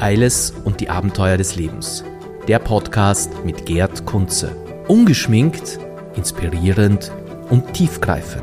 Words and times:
Eiles 0.00 0.54
und 0.64 0.80
die 0.80 0.88
Abenteuer 0.88 1.36
des 1.36 1.56
Lebens. 1.56 2.04
Der 2.48 2.58
Podcast 2.58 3.44
mit 3.44 3.66
Gerd 3.66 4.06
Kunze. 4.06 4.56
Ungeschminkt, 4.88 5.78
inspirierend 6.16 7.12
und 7.50 7.74
tiefgreifend. 7.74 8.42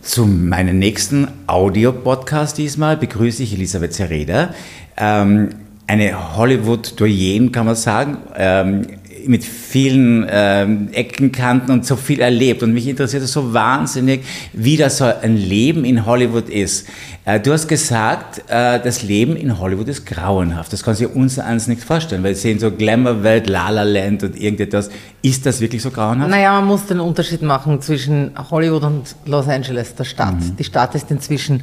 Zu 0.00 0.26
meinem 0.26 0.78
nächsten 0.78 1.28
Audio-Podcast 1.46 2.58
diesmal 2.58 2.96
begrüße 2.96 3.42
ich 3.42 3.54
Elisabeth 3.54 3.94
Zereda, 3.94 4.52
ähm, 4.96 5.50
eine 5.86 6.36
Hollywood-Doyen, 6.36 7.52
kann 7.52 7.66
man 7.66 7.74
sagen, 7.76 8.18
ähm, 8.36 8.86
mit 9.26 9.44
vielen 9.44 10.26
ähm, 10.28 10.88
Ecken, 10.92 11.32
Kanten 11.32 11.70
und 11.70 11.86
so 11.86 11.96
viel 11.96 12.20
erlebt. 12.20 12.62
Und 12.62 12.72
mich 12.72 12.86
interessiert 12.86 13.22
es 13.22 13.32
so 13.32 13.52
wahnsinnig, 13.52 14.24
wie 14.52 14.76
das 14.76 14.98
so 14.98 15.04
ein 15.04 15.36
Leben 15.36 15.84
in 15.84 16.06
Hollywood 16.06 16.48
ist. 16.48 16.86
Äh, 17.24 17.40
du 17.40 17.52
hast 17.52 17.68
gesagt, 17.68 18.44
äh, 18.48 18.80
das 18.80 19.02
Leben 19.02 19.36
in 19.36 19.58
Hollywood 19.58 19.88
ist 19.88 20.06
grauenhaft. 20.06 20.72
Das 20.72 20.82
kann 20.82 20.94
sich 20.94 21.08
uns 21.08 21.38
eins 21.38 21.66
nicht 21.66 21.82
vorstellen, 21.82 22.22
weil 22.22 22.30
wir 22.30 22.36
sehen 22.36 22.58
so 22.58 22.70
Glamour-Welt, 22.70 23.48
La 23.48 23.70
La 23.70 23.82
Land 23.82 24.22
und 24.22 24.40
irgendetwas. 24.40 24.90
Ist 25.22 25.46
das 25.46 25.60
wirklich 25.60 25.82
so 25.82 25.90
grauenhaft? 25.90 26.30
Naja, 26.30 26.52
man 26.52 26.66
muss 26.66 26.86
den 26.86 27.00
Unterschied 27.00 27.42
machen 27.42 27.80
zwischen 27.80 28.32
Hollywood 28.50 28.82
und 28.82 29.16
Los 29.26 29.48
Angeles, 29.48 29.94
der 29.94 30.04
Stadt. 30.04 30.34
Mhm. 30.34 30.56
Die 30.56 30.64
Stadt 30.64 30.94
ist 30.94 31.10
inzwischen 31.10 31.62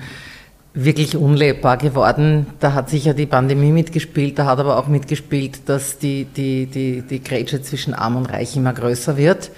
wirklich 0.73 1.17
unlebbar 1.17 1.77
geworden. 1.77 2.47
Da 2.59 2.73
hat 2.73 2.89
sicher 2.89 3.13
die 3.13 3.25
Pandemie 3.25 3.71
mitgespielt, 3.71 4.39
da 4.39 4.45
hat 4.45 4.59
aber 4.59 4.77
auch 4.77 4.87
mitgespielt, 4.87 5.67
dass 5.67 5.97
die, 5.97 6.25
die, 6.25 6.65
die, 6.65 7.01
die 7.01 7.23
Grätsche 7.23 7.61
zwischen 7.61 7.93
Arm 7.93 8.15
und 8.15 8.27
Reich 8.27 8.55
immer 8.55 8.73
größer 8.73 9.17
wird. 9.17 9.51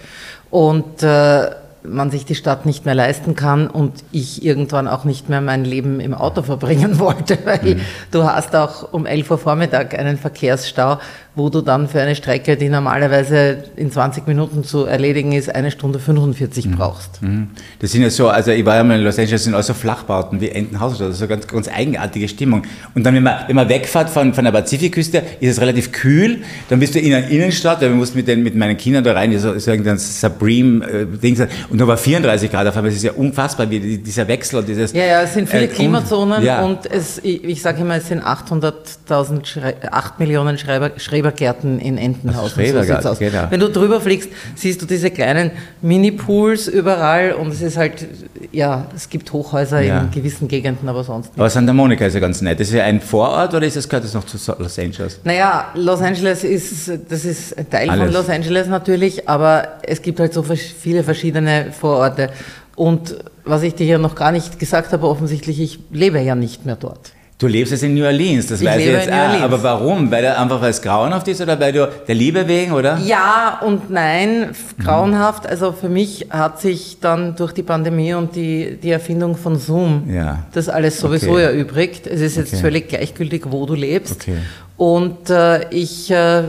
Und 0.49 1.03
äh, 1.03 1.51
man 1.87 2.11
sich 2.11 2.25
die 2.25 2.35
Stadt 2.35 2.65
nicht 2.65 2.85
mehr 2.85 2.95
leisten 2.95 3.35
kann 3.35 3.67
und 3.67 4.03
ich 4.11 4.43
irgendwann 4.43 4.87
auch 4.87 5.03
nicht 5.03 5.29
mehr 5.29 5.41
mein 5.41 5.65
Leben 5.65 5.99
im 5.99 6.13
Auto 6.13 6.41
verbringen 6.43 6.99
wollte, 6.99 7.37
weil 7.45 7.75
mhm. 7.75 7.81
du 8.11 8.23
hast 8.23 8.55
auch 8.55 8.93
um 8.93 9.05
11 9.05 9.31
Uhr 9.31 9.37
Vormittag 9.37 9.97
einen 9.97 10.17
Verkehrsstau, 10.17 10.99
wo 11.35 11.49
du 11.49 11.61
dann 11.61 11.87
für 11.87 11.99
eine 11.99 12.15
Strecke, 12.15 12.57
die 12.57 12.69
normalerweise 12.69 13.63
in 13.75 13.91
20 13.91 14.27
Minuten 14.27 14.63
zu 14.63 14.85
erledigen 14.85 15.31
ist, 15.31 15.53
eine 15.53 15.71
Stunde 15.71 15.97
45 15.97 16.67
mhm. 16.67 16.71
brauchst. 16.75 17.21
Mhm. 17.23 17.47
Das 17.79 17.91
sind 17.91 18.03
ja 18.03 18.11
so, 18.11 18.29
also 18.29 18.51
ich 18.51 18.63
war 18.65 18.75
ja 18.75 18.83
mal 18.83 18.99
in 18.99 19.03
Los 19.03 19.17
Angeles, 19.17 19.41
das 19.41 19.43
sind 19.45 19.55
also 19.55 19.73
Flachbauten 19.73 20.41
wie 20.41 20.49
Entenhaus 20.49 21.01
oder 21.01 21.11
so, 21.11 21.27
ganz, 21.27 21.47
ganz 21.47 21.67
eigenartige 21.67 22.27
Stimmung. 22.27 22.63
Und 22.93 23.03
dann, 23.03 23.15
wenn 23.15 23.23
man, 23.23 23.39
wenn 23.47 23.55
man 23.55 23.67
wegfährt 23.67 24.11
von, 24.11 24.33
von 24.33 24.43
der 24.43 24.51
Pazifikküste, 24.51 25.23
ist 25.39 25.49
es 25.49 25.61
relativ 25.61 25.91
kühl, 25.91 26.43
dann 26.69 26.79
bist 26.79 26.93
du 26.93 26.99
in 26.99 27.13
einer 27.13 27.27
Innenstadt, 27.27 27.81
weil 27.81 27.89
wir 27.89 27.95
mussten 27.95 28.17
mit, 28.17 28.27
den, 28.27 28.43
mit 28.43 28.55
meinen 28.55 28.77
Kindern 28.77 29.03
da 29.03 29.13
rein, 29.13 29.37
so, 29.39 29.57
so 29.57 29.71
irgendein 29.71 29.97
Supreme-Ding, 29.97 31.39
äh, 31.39 31.47
und 31.73 31.79
da 31.79 31.87
war 31.87 31.97
34 31.97 32.51
Grad 32.51 32.67
auf 32.67 32.77
einmal, 32.77 32.91
es 32.91 32.97
ist 32.97 33.03
ja 33.03 33.13
unfassbar, 33.13 33.67
wie 33.67 33.97
dieser 33.97 34.27
Wechsel 34.27 34.59
und 34.59 34.67
dieses... 34.67 34.93
Ja, 34.93 35.05
ja, 35.05 35.21
es 35.23 35.33
sind 35.33 35.49
viele 35.49 35.63
äh, 35.63 35.67
Klimazonen 35.67 36.43
ja. 36.43 36.63
und 36.63 36.85
es, 36.85 37.17
ich, 37.23 37.43
ich 37.43 37.63
sage 37.63 37.81
immer, 37.81 37.95
es 37.95 38.09
sind 38.09 38.21
800.000, 38.21 39.87
8 39.89 40.19
Millionen 40.19 40.59
Schreiber, 40.59 40.91
Schrebergärten 40.97 41.79
in 41.79 41.97
Entenhausen. 41.97 42.63
So 42.63 42.83
sieht's 42.83 43.05
aus. 43.07 43.17
Genau. 43.17 43.47
Wenn 43.49 43.59
du 43.59 43.69
drüber 43.69 43.99
fliegst, 44.01 44.29
siehst 44.53 44.83
du 44.83 44.85
diese 44.85 45.09
kleinen 45.09 45.49
Mini-Pools 45.81 46.67
überall 46.67 47.31
und 47.31 47.51
es 47.51 47.63
ist 47.63 47.75
halt, 47.75 48.05
ja, 48.51 48.85
es 48.95 49.09
gibt 49.09 49.33
Hochhäuser 49.33 49.81
ja. 49.81 50.01
in 50.01 50.11
gewissen 50.11 50.47
Gegenden, 50.47 50.87
aber 50.87 51.03
sonst 51.03 51.29
nicht. 51.29 51.39
Aber 51.39 51.49
Santa 51.49 51.73
Monica 51.73 52.05
ist 52.05 52.13
ja 52.13 52.19
ganz 52.19 52.39
nett. 52.43 52.59
Ist 52.59 52.71
ja 52.71 52.83
ein 52.83 53.01
Vorort 53.01 53.51
oder 53.55 53.65
ist 53.65 53.77
das, 53.77 53.89
gehört 53.89 54.05
das 54.05 54.13
noch 54.13 54.25
zu 54.27 54.37
Los 54.59 54.77
Angeles? 54.77 55.19
Naja, 55.23 55.69
Los 55.73 56.01
Angeles 56.01 56.43
ist, 56.43 56.91
das 57.09 57.25
ist 57.25 57.57
ein 57.57 57.67
Teil 57.67 57.89
Alles. 57.89 58.03
von 58.03 58.13
Los 58.13 58.29
Angeles 58.29 58.67
natürlich, 58.67 59.27
aber 59.27 59.79
es 59.81 60.03
gibt 60.03 60.19
halt 60.19 60.35
so 60.35 60.43
viele 60.43 61.03
verschiedene 61.03 61.62
Vororte. 61.71 62.29
Und 62.75 63.15
was 63.45 63.63
ich 63.63 63.75
dir 63.75 63.85
ja 63.85 63.97
noch 63.97 64.15
gar 64.15 64.31
nicht 64.31 64.59
gesagt 64.59 64.93
habe, 64.93 65.07
offensichtlich, 65.07 65.59
ich 65.59 65.79
lebe 65.91 66.19
ja 66.19 66.35
nicht 66.35 66.65
mehr 66.65 66.75
dort. 66.75 67.11
Du 67.39 67.47
lebst 67.49 67.73
jetzt 67.73 67.83
in 67.83 67.95
New 67.95 68.05
Orleans, 68.05 68.47
das 68.47 68.61
ich 68.61 68.67
weiß 68.67 68.79
ich 68.79 68.85
jetzt. 68.85 69.11
Ah, 69.11 69.43
aber 69.43 69.61
warum? 69.61 70.09
Weil 70.09 70.23
er 70.23 70.39
einfach 70.39 70.61
weil 70.61 70.69
es 70.69 70.81
grauenhaft 70.81 71.27
ist 71.27 71.41
oder 71.41 71.59
weil 71.59 71.73
du 71.73 71.89
der 72.07 72.15
Liebe 72.15 72.47
wegen, 72.47 72.71
oder? 72.71 72.97
Ja 72.99 73.59
und 73.65 73.89
nein, 73.89 74.51
grauenhaft. 74.81 75.45
Also 75.45 75.73
für 75.73 75.89
mich 75.89 76.27
hat 76.29 76.61
sich 76.61 76.99
dann 77.01 77.35
durch 77.35 77.51
die 77.51 77.63
Pandemie 77.63 78.13
und 78.13 78.35
die, 78.37 78.77
die 78.81 78.91
Erfindung 78.91 79.35
von 79.35 79.57
Zoom 79.57 80.09
ja. 80.09 80.45
das 80.53 80.69
alles 80.69 80.99
sowieso 80.99 81.31
okay. 81.31 81.43
erübrigt. 81.43 82.07
Es 82.07 82.21
ist 82.21 82.37
jetzt 82.37 82.53
okay. 82.53 82.61
völlig 82.61 82.87
gleichgültig, 82.87 83.43
wo 83.49 83.65
du 83.65 83.73
lebst. 83.73 84.21
Okay. 84.21 84.37
Und 84.77 85.29
äh, 85.29 85.67
ich 85.69 86.09
äh, 86.11 86.43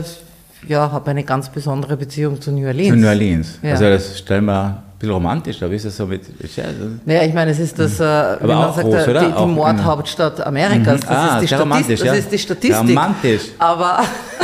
ja, 0.67 0.91
habe 0.91 1.11
eine 1.11 1.25
ganz 1.25 1.49
besondere 1.49 1.97
Beziehung 1.97 2.39
zu 2.39 2.51
New 2.51 2.67
Orleans. 2.67 2.91
Zu 2.91 2.95
New 2.95 3.07
Orleans. 3.09 3.59
Ja. 3.61 3.71
Also 3.71 3.85
das 3.85 4.19
stellen 4.19 4.45
wir 4.45 4.84
bisschen 5.05 5.13
romantisch, 5.13 5.61
aber 5.61 5.73
ist 5.73 5.85
es 5.85 5.95
so 5.95 6.05
mit. 6.05 6.23
Ja, 6.55 6.63
naja, 7.05 7.23
ich 7.23 7.33
meine, 7.33 7.51
es 7.51 7.59
ist 7.59 7.77
das, 7.77 7.99
mhm. 7.99 8.05
äh, 8.05 8.43
wie 8.43 8.47
man 8.47 8.73
sagt, 8.73 8.87
groß, 8.87 9.05
die, 9.05 9.41
die 9.41 9.45
Mordhauptstadt 9.45 10.45
Amerikas. 10.45 11.01
Das, 11.01 11.09
ah, 11.09 11.39
ist 11.39 11.41
die 11.41 11.55
Statist, 11.55 12.05
das 12.05 12.17
ist 12.17 12.31
die 12.31 12.39
Statistik. 12.39 12.89
Romantisch. 12.89 13.41
Aber, 13.59 13.99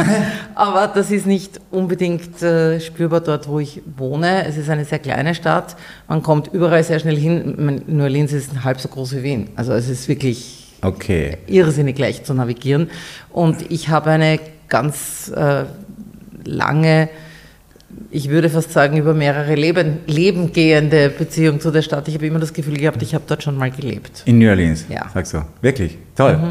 aber 0.55 0.87
das 0.87 1.11
ist 1.11 1.25
nicht 1.25 1.59
unbedingt 1.71 2.41
äh, 2.41 2.79
spürbar 2.79 3.21
dort, 3.21 3.47
wo 3.47 3.59
ich 3.59 3.81
wohne. 3.97 4.45
Es 4.45 4.57
ist 4.57 4.69
eine 4.69 4.85
sehr 4.85 4.99
kleine 4.99 5.35
Stadt. 5.35 5.75
Man 6.07 6.21
kommt 6.21 6.53
überall 6.53 6.83
sehr 6.83 6.99
schnell 6.99 7.17
hin. 7.17 7.83
New 7.87 8.03
Orleans 8.03 8.33
ist 8.33 8.63
halb 8.63 8.79
so 8.79 8.87
groß 8.89 9.15
wie 9.17 9.23
Wien. 9.23 9.49
Also 9.55 9.73
es 9.73 9.89
ist 9.89 10.07
wirklich 10.07 10.67
okay. 10.81 11.37
irrsinnig 11.47 11.97
leicht 11.97 12.25
zu 12.25 12.33
navigieren. 12.33 12.89
Und 13.31 13.71
ich 13.71 13.89
habe 13.89 14.11
eine 14.11 14.39
ganz 14.67 15.31
äh, 15.35 15.65
lange 16.45 17.09
ich 18.09 18.29
würde 18.29 18.49
fast 18.49 18.71
sagen, 18.71 18.97
über 18.97 19.13
mehrere 19.13 19.55
Leben, 19.55 19.99
Leben 20.05 20.51
gehende 20.51 21.09
Beziehung 21.09 21.59
zu 21.59 21.71
der 21.71 21.81
Stadt. 21.81 22.07
Ich 22.07 22.15
habe 22.15 22.27
immer 22.27 22.39
das 22.39 22.53
Gefühl 22.53 22.77
gehabt, 22.77 23.01
ich 23.01 23.15
habe 23.15 23.23
dort 23.27 23.43
schon 23.43 23.57
mal 23.57 23.71
gelebt. 23.71 24.23
In 24.25 24.39
New 24.39 24.49
Orleans? 24.49 24.85
Ja. 24.89 25.09
Sagst 25.13 25.33
du? 25.33 25.39
Wirklich? 25.61 25.97
Toll. 26.15 26.37
Mhm. 26.37 26.41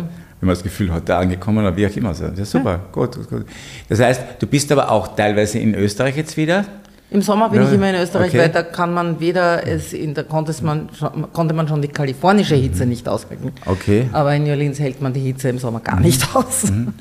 Wenn 0.41 0.47
man 0.47 0.55
das 0.55 0.62
Gefühl 0.62 0.91
hat, 0.93 1.09
da 1.09 1.19
angekommen 1.19 1.59
oder 1.59 1.77
wie 1.77 1.87
auch 1.87 1.95
immer. 1.95 2.11
Das 2.11 2.39
ist 2.39 2.50
super, 2.50 2.71
ja. 2.71 2.81
gut, 2.93 3.15
gut, 3.17 3.29
gut. 3.29 3.47
Das 3.89 4.00
heißt, 4.00 4.23
du 4.39 4.47
bist 4.47 4.73
aber 4.73 4.91
auch 4.91 5.15
teilweise 5.15 5.59
in 5.59 5.75
Österreich 5.75 6.17
jetzt 6.17 6.37
wieder? 6.37 6.65
Im 7.11 7.23
Sommer 7.23 7.50
bin 7.50 7.61
ja. 7.61 7.69
ich 7.69 7.75
immer 7.75 7.91
in 7.91 7.97
Österreich, 7.97 8.29
okay. 8.29 8.39
weil 8.39 8.49
da 8.50 8.62
kann 8.62 8.95
man 8.95 9.19
weder, 9.19 9.67
es 9.67 9.93
in, 9.93 10.15
da 10.15 10.23
konnte 10.23 10.55
man, 10.62 10.89
konnte 11.33 11.55
man 11.55 11.67
schon 11.67 11.83
die 11.83 11.89
kalifornische 11.89 12.55
Hitze 12.55 12.84
mhm. 12.84 12.91
nicht 12.91 13.09
aushalten. 13.09 13.53
Okay. 13.67 14.09
Aber 14.12 14.34
in 14.34 14.45
New 14.45 14.50
Orleans 14.50 14.79
hält 14.79 15.03
man 15.03 15.12
die 15.12 15.21
Hitze 15.21 15.49
im 15.49 15.59
Sommer 15.59 15.81
gar 15.81 15.97
mhm. 15.97 16.03
nicht 16.03 16.34
aus. 16.34 16.71
Mhm. 16.71 16.95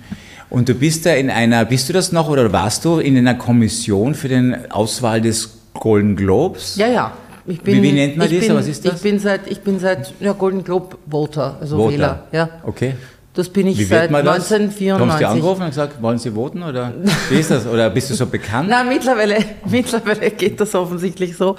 Und 0.49 0.67
du 0.67 0.73
bist 0.73 1.05
da 1.05 1.13
in 1.13 1.29
einer, 1.29 1.63
bist 1.65 1.89
du 1.89 1.93
das 1.93 2.11
noch 2.11 2.29
oder 2.29 2.51
warst 2.51 2.83
du 2.85 2.99
in 2.99 3.17
einer 3.17 3.35
Kommission 3.35 4.15
für 4.15 4.27
den 4.27 4.71
Auswahl 4.71 5.21
des 5.21 5.59
Golden 5.73 6.15
Globes? 6.15 6.75
Ja, 6.75 6.87
ja. 6.87 7.13
Ich 7.45 7.61
bin, 7.61 7.77
wie, 7.77 7.83
wie 7.83 7.91
nennt 7.93 8.17
man 8.17 8.29
das? 8.29 8.47
Bin, 8.47 8.55
Was 8.55 8.67
ist 8.67 8.85
das? 8.85 8.95
Ich 8.95 9.01
bin 9.01 9.19
seit, 9.19 9.47
ich 9.47 9.61
bin 9.61 9.79
seit 9.79 10.13
ja, 10.19 10.33
Golden 10.33 10.63
Globe 10.63 10.97
Voter, 11.09 11.57
also 11.59 11.77
Voter. 11.77 11.93
Wähler. 11.93 12.23
Ja. 12.31 12.49
Okay. 12.63 12.93
Das 13.33 13.47
bin 13.49 13.67
ich 13.67 13.87
seit 13.87 14.13
1994. 14.13 14.99
Haben 14.99 15.17
Sie 15.17 15.25
angerufen 15.25 15.61
und 15.61 15.69
gesagt, 15.69 16.01
wollen 16.01 16.17
Sie 16.17 16.31
voten 16.31 16.63
oder 16.63 16.93
wie 17.29 17.39
ist 17.39 17.51
das? 17.51 17.65
Oder 17.67 17.89
bist 17.89 18.09
du 18.09 18.15
so 18.15 18.25
bekannt? 18.25 18.69
nein, 18.69 18.89
mittlerweile, 18.89 19.37
mittlerweile 19.65 20.31
geht 20.31 20.59
das 20.59 20.75
offensichtlich 20.75 21.37
so. 21.37 21.55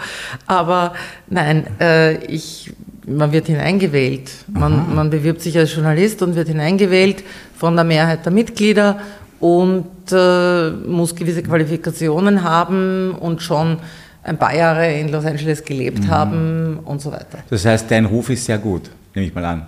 Aber 0.47 0.95
nein, 1.29 1.67
äh, 1.81 2.17
ich 2.25 2.73
man 3.17 3.33
wird 3.33 3.47
hineingewählt. 3.47 4.31
Man, 4.49 4.95
man, 4.95 5.11
bewirbt 5.11 5.41
sich 5.41 5.57
als 5.59 5.75
Journalist 5.75 6.23
und 6.23 6.35
wird 6.35 6.49
hineingewählt 6.49 7.23
von 7.57 7.75
der 7.75 7.85
Mehrheit 7.85 8.25
der 8.25 8.33
Mitglieder 8.33 8.99
und 9.41 9.87
äh, 10.13 10.71
muss 10.71 11.15
gewisse 11.15 11.43
Qualifikationen 11.43 12.43
haben 12.43 13.15
und 13.19 13.43
schon 13.43 13.79
ein 14.23 14.39
paar 14.39 14.55
Jahre 14.55 14.93
in 14.93 15.09
Los 15.09 15.25
Angeles 15.25 15.65
gelebt 15.65 16.05
mhm. 16.05 16.09
haben 16.09 16.79
und 16.85 17.01
so 17.01 17.11
weiter. 17.11 17.39
Das 17.49 17.65
heißt, 17.65 17.91
dein 17.91 18.05
Ruf 18.05 18.31
ist 18.31 18.45
sehr 18.45 18.59
gut, 18.59 18.91
nehme 19.15 19.27
ich 19.27 19.35
mal 19.35 19.45
an, 19.45 19.67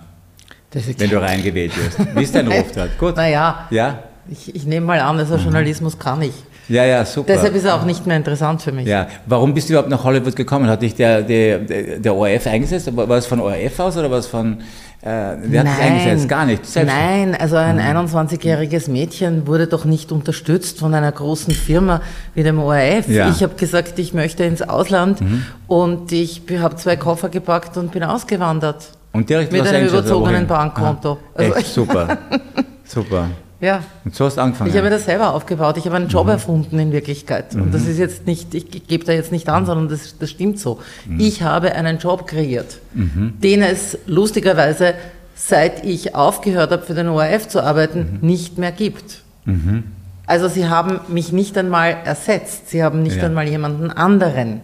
wenn 0.71 1.09
du 1.09 1.21
reingewählt 1.21 1.73
wirst. 1.75 2.15
Wie 2.15 2.23
ist 2.23 2.35
dein 2.35 2.47
Ruf 2.47 2.71
dort? 2.75 2.97
Gut. 2.97 3.15
Naja, 3.15 3.67
ja? 3.71 4.03
ich, 4.29 4.55
ich 4.55 4.65
nehme 4.65 4.85
mal 4.85 4.99
an, 4.99 5.17
also 5.17 5.37
Journalismus 5.37 5.97
kann 5.97 6.21
ich. 6.21 6.33
Ja, 6.69 6.85
ja, 6.85 7.05
super. 7.05 7.33
Deshalb 7.33 7.55
ist 7.55 7.65
er 7.65 7.75
auch 7.75 7.85
nicht 7.85 8.05
mehr 8.07 8.17
interessant 8.17 8.61
für 8.61 8.71
mich. 8.71 8.87
Ja. 8.87 9.07
Warum 9.25 9.53
bist 9.53 9.69
du 9.69 9.73
überhaupt 9.73 9.89
nach 9.89 10.03
Hollywood 10.03 10.35
gekommen? 10.35 10.67
Hat 10.67 10.81
dich 10.81 10.95
der, 10.95 11.21
der, 11.21 11.59
der 11.59 12.15
ORF 12.15 12.47
eingesetzt? 12.47 12.95
War 12.95 13.09
es 13.17 13.25
von 13.25 13.39
ORF 13.39 13.79
aus 13.79 13.97
oder 13.97 14.09
war 14.09 14.19
es 14.19 14.27
von... 14.27 14.59
Äh, 15.01 15.35
wer 15.43 15.65
hat 15.65 15.81
eingesetzt? 15.81 16.29
Gar 16.29 16.45
nicht? 16.45 16.65
Selbst 16.65 16.93
Nein, 16.93 17.35
also 17.35 17.57
ein 17.57 17.75
mhm. 17.75 18.07
21-jähriges 18.07 18.89
Mädchen 18.89 19.45
wurde 19.47 19.67
doch 19.67 19.83
nicht 19.83 20.13
unterstützt 20.13 20.79
von 20.79 20.93
einer 20.93 21.11
großen 21.11 21.53
Firma 21.53 22.01
wie 22.33 22.43
dem 22.43 22.57
ORF. 22.57 23.09
Ja. 23.09 23.29
Ich 23.29 23.43
habe 23.43 23.55
gesagt, 23.55 23.99
ich 23.99 24.13
möchte 24.13 24.45
ins 24.45 24.61
Ausland 24.61 25.19
mhm. 25.19 25.45
und 25.67 26.09
ich 26.13 26.43
habe 26.57 26.77
zwei 26.77 26.95
Koffer 26.95 27.27
gepackt 27.27 27.75
und 27.75 27.91
bin 27.91 28.03
ausgewandert. 28.03 28.91
Und 29.11 29.29
direkt 29.29 29.51
Mit 29.51 29.67
einem 29.67 29.89
überzogenen 29.89 30.47
Bankkonto. 30.47 31.17
Also 31.35 31.53
Echt 31.53 31.73
super. 31.73 32.17
super. 32.85 33.27
Ja. 33.63 33.81
Und 34.03 34.13
so 34.13 34.25
hast 34.25 34.35
du 34.35 34.41
angefangen. 34.41 34.69
Ich 34.69 34.77
habe 34.77 34.89
das 34.89 35.05
selber 35.05 35.33
aufgebaut. 35.33 35.77
Ich 35.77 35.85
habe 35.85 35.95
einen 35.95 36.09
Job 36.09 36.25
mhm. 36.25 36.31
erfunden 36.31 36.79
in 36.79 36.91
Wirklichkeit. 36.91 37.55
Und 37.55 37.73
das 37.73 37.83
mhm. 37.83 37.91
ist 37.91 37.97
jetzt 37.97 38.27
nicht, 38.27 38.53
ich 38.53 38.87
gebe 38.87 39.05
da 39.05 39.13
jetzt 39.13 39.31
nicht 39.31 39.47
an, 39.47 39.65
sondern 39.65 39.87
das, 39.87 40.17
das 40.17 40.29
stimmt 40.29 40.59
so. 40.59 40.79
Mhm. 41.07 41.19
Ich 41.21 41.43
habe 41.43 41.71
einen 41.73 41.97
Job 41.97 42.27
kreiert, 42.27 42.79
mhm. 42.93 43.35
den 43.41 43.61
es 43.61 43.97
lustigerweise, 44.05 44.95
seit 45.35 45.85
ich 45.85 46.13
aufgehört 46.13 46.71
habe, 46.71 46.83
für 46.83 46.93
den 46.93 47.07
ORF 47.07 47.47
zu 47.47 47.63
arbeiten, 47.63 48.19
mhm. 48.19 48.27
nicht 48.27 48.57
mehr 48.57 48.73
gibt. 48.73 49.21
Mhm. 49.45 49.83
Also 50.25 50.49
sie 50.49 50.67
haben 50.67 50.99
mich 51.07 51.31
nicht 51.31 51.57
einmal 51.57 51.95
ersetzt. 52.03 52.69
Sie 52.69 52.83
haben 52.83 53.01
nicht 53.01 53.17
ja. 53.17 53.23
einmal 53.23 53.47
jemanden 53.47 53.91
anderen 53.91 54.61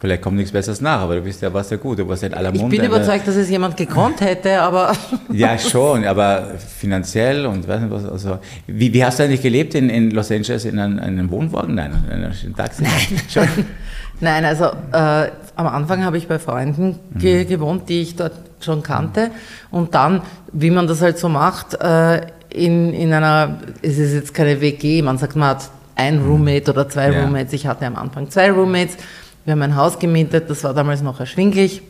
Vielleicht 0.00 0.22
kommt 0.22 0.38
nichts 0.38 0.50
Besseres 0.50 0.80
nach, 0.80 1.02
aber 1.02 1.16
du 1.16 1.20
bist 1.20 1.42
ja, 1.42 1.52
warst 1.52 1.70
ja 1.70 1.76
gut, 1.76 1.98
du 1.98 2.08
warst 2.08 2.22
ja 2.22 2.28
in 2.28 2.34
aller 2.34 2.54
Ich 2.54 2.60
Munde. 2.60 2.74
bin 2.74 2.86
überzeugt, 2.86 3.28
dass 3.28 3.36
es 3.36 3.50
jemand 3.50 3.76
gekonnt 3.76 4.22
hätte, 4.22 4.62
aber 4.62 4.92
Ja, 5.30 5.58
schon, 5.58 6.06
aber 6.06 6.52
finanziell 6.78 7.44
und 7.44 7.68
weiß 7.68 7.82
nicht 7.82 7.90
was. 7.92 8.06
Also, 8.06 8.38
wie, 8.66 8.94
wie 8.94 9.04
hast 9.04 9.18
du 9.18 9.24
eigentlich 9.24 9.42
gelebt 9.42 9.74
in, 9.74 9.90
in 9.90 10.10
Los 10.10 10.30
Angeles? 10.30 10.64
In 10.64 10.78
einem, 10.78 10.98
einem 10.98 11.30
Wohnwagen? 11.30 11.74
Nein, 11.74 11.92
in 12.08 12.24
einem 12.24 12.56
Taxi? 12.56 12.82
Nein. 12.82 13.20
Schon. 13.28 13.46
Nein, 14.20 14.44
also 14.46 14.64
äh, 14.92 15.30
am 15.56 15.66
Anfang 15.66 16.02
habe 16.04 16.16
ich 16.16 16.26
bei 16.28 16.38
Freunden 16.38 16.98
ge 17.16 17.44
gewohnt, 17.44 17.88
die 17.90 18.00
ich 18.00 18.16
dort 18.16 18.32
schon 18.60 18.82
kannte. 18.82 19.30
Und 19.70 19.94
dann, 19.94 20.22
wie 20.52 20.70
man 20.70 20.86
das 20.86 21.02
halt 21.02 21.18
so 21.18 21.28
macht, 21.28 21.74
äh, 21.80 22.22
in, 22.48 22.92
in 22.94 23.12
einer, 23.12 23.58
es 23.82 23.98
ist 23.98 24.12
jetzt 24.14 24.34
keine 24.34 24.60
WG, 24.62 25.02
man 25.02 25.18
sagt, 25.18 25.36
man 25.36 25.50
hat 25.50 25.70
ein 25.94 26.20
Roommate 26.20 26.70
oder 26.70 26.88
zwei 26.88 27.12
Ja. 27.12 27.22
Roommates. 27.22 27.52
Ich 27.52 27.66
hatte 27.66 27.84
am 27.86 27.96
Anfang 27.96 28.30
zwei 28.30 28.50
Roommates. 28.50 28.96
Wir 29.44 29.52
haben 29.52 29.62
ein 29.62 29.76
Haus 29.76 29.98
gemietet, 29.98 30.48
das 30.50 30.62
war 30.64 30.74
damals 30.74 31.02
noch 31.02 31.18
erschwinglich. 31.20 31.82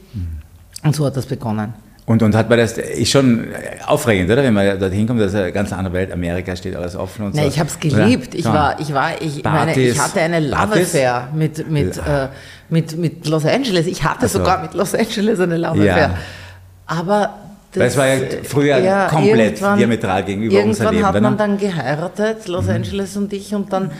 Und 0.84 0.94
so 0.96 1.04
hat 1.06 1.16
das 1.16 1.26
begonnen. 1.26 1.74
Und, 2.06 2.22
und 2.24 2.34
hat 2.34 2.48
man 2.48 2.58
das, 2.58 2.72
ist 2.76 3.10
schon 3.10 3.48
aufregend, 3.86 4.30
oder? 4.30 4.42
Wenn 4.42 4.54
man 4.54 4.80
da 4.80 4.88
hinkommt, 4.88 5.20
das 5.20 5.32
ist 5.32 5.38
eine 5.38 5.52
ganz 5.52 5.72
andere 5.72 5.94
Welt, 5.94 6.10
Amerika 6.12 6.56
steht 6.56 6.74
alles 6.74 6.96
offen 6.96 7.26
und 7.26 7.34
so. 7.36 7.40
Nee, 7.40 7.46
ich 7.48 7.58
habe 7.58 7.68
es 7.68 7.78
geliebt. 7.78 8.34
Ich 8.34 8.44
war, 8.46 8.80
ich 8.80 8.92
war, 8.92 9.20
ich 9.20 9.44
meine, 9.44 9.78
ich 9.78 9.98
hatte 10.00 10.20
eine 10.20 10.40
Love 10.40 10.56
Partys? 10.56 10.88
Affair 10.88 11.28
mit, 11.34 11.70
mit, 11.70 11.98
äh, 11.98 12.28
mit, 12.68 12.96
mit 12.98 13.28
Los 13.28 13.44
Angeles. 13.46 13.86
Ich 13.86 14.02
hatte 14.02 14.26
so. 14.26 14.38
sogar 14.38 14.60
mit 14.62 14.74
Los 14.74 14.94
Angeles 14.94 15.38
eine 15.38 15.56
Love 15.58 15.84
Ja. 15.84 15.92
Affair. 15.92 16.10
Aber 16.86 17.34
Weil 17.74 17.82
es 17.86 17.96
war 17.96 18.06
ja 18.08 18.16
früher 18.42 19.06
komplett 19.08 19.38
irgendwann- 19.60 19.78
diametral 19.78 20.24
gegenüber 20.24 20.64
unser 20.64 20.84
Irgendwann 20.84 20.94
Leben, 20.94 21.06
hat 21.06 21.12
oder? 21.14 21.20
man 21.20 21.36
dann 21.36 21.58
geheiratet, 21.58 22.48
Los 22.48 22.64
Mhm. 22.64 22.70
Angeles 22.70 23.16
und 23.16 23.32
ich, 23.32 23.54
und 23.54 23.72
dann 23.72 23.92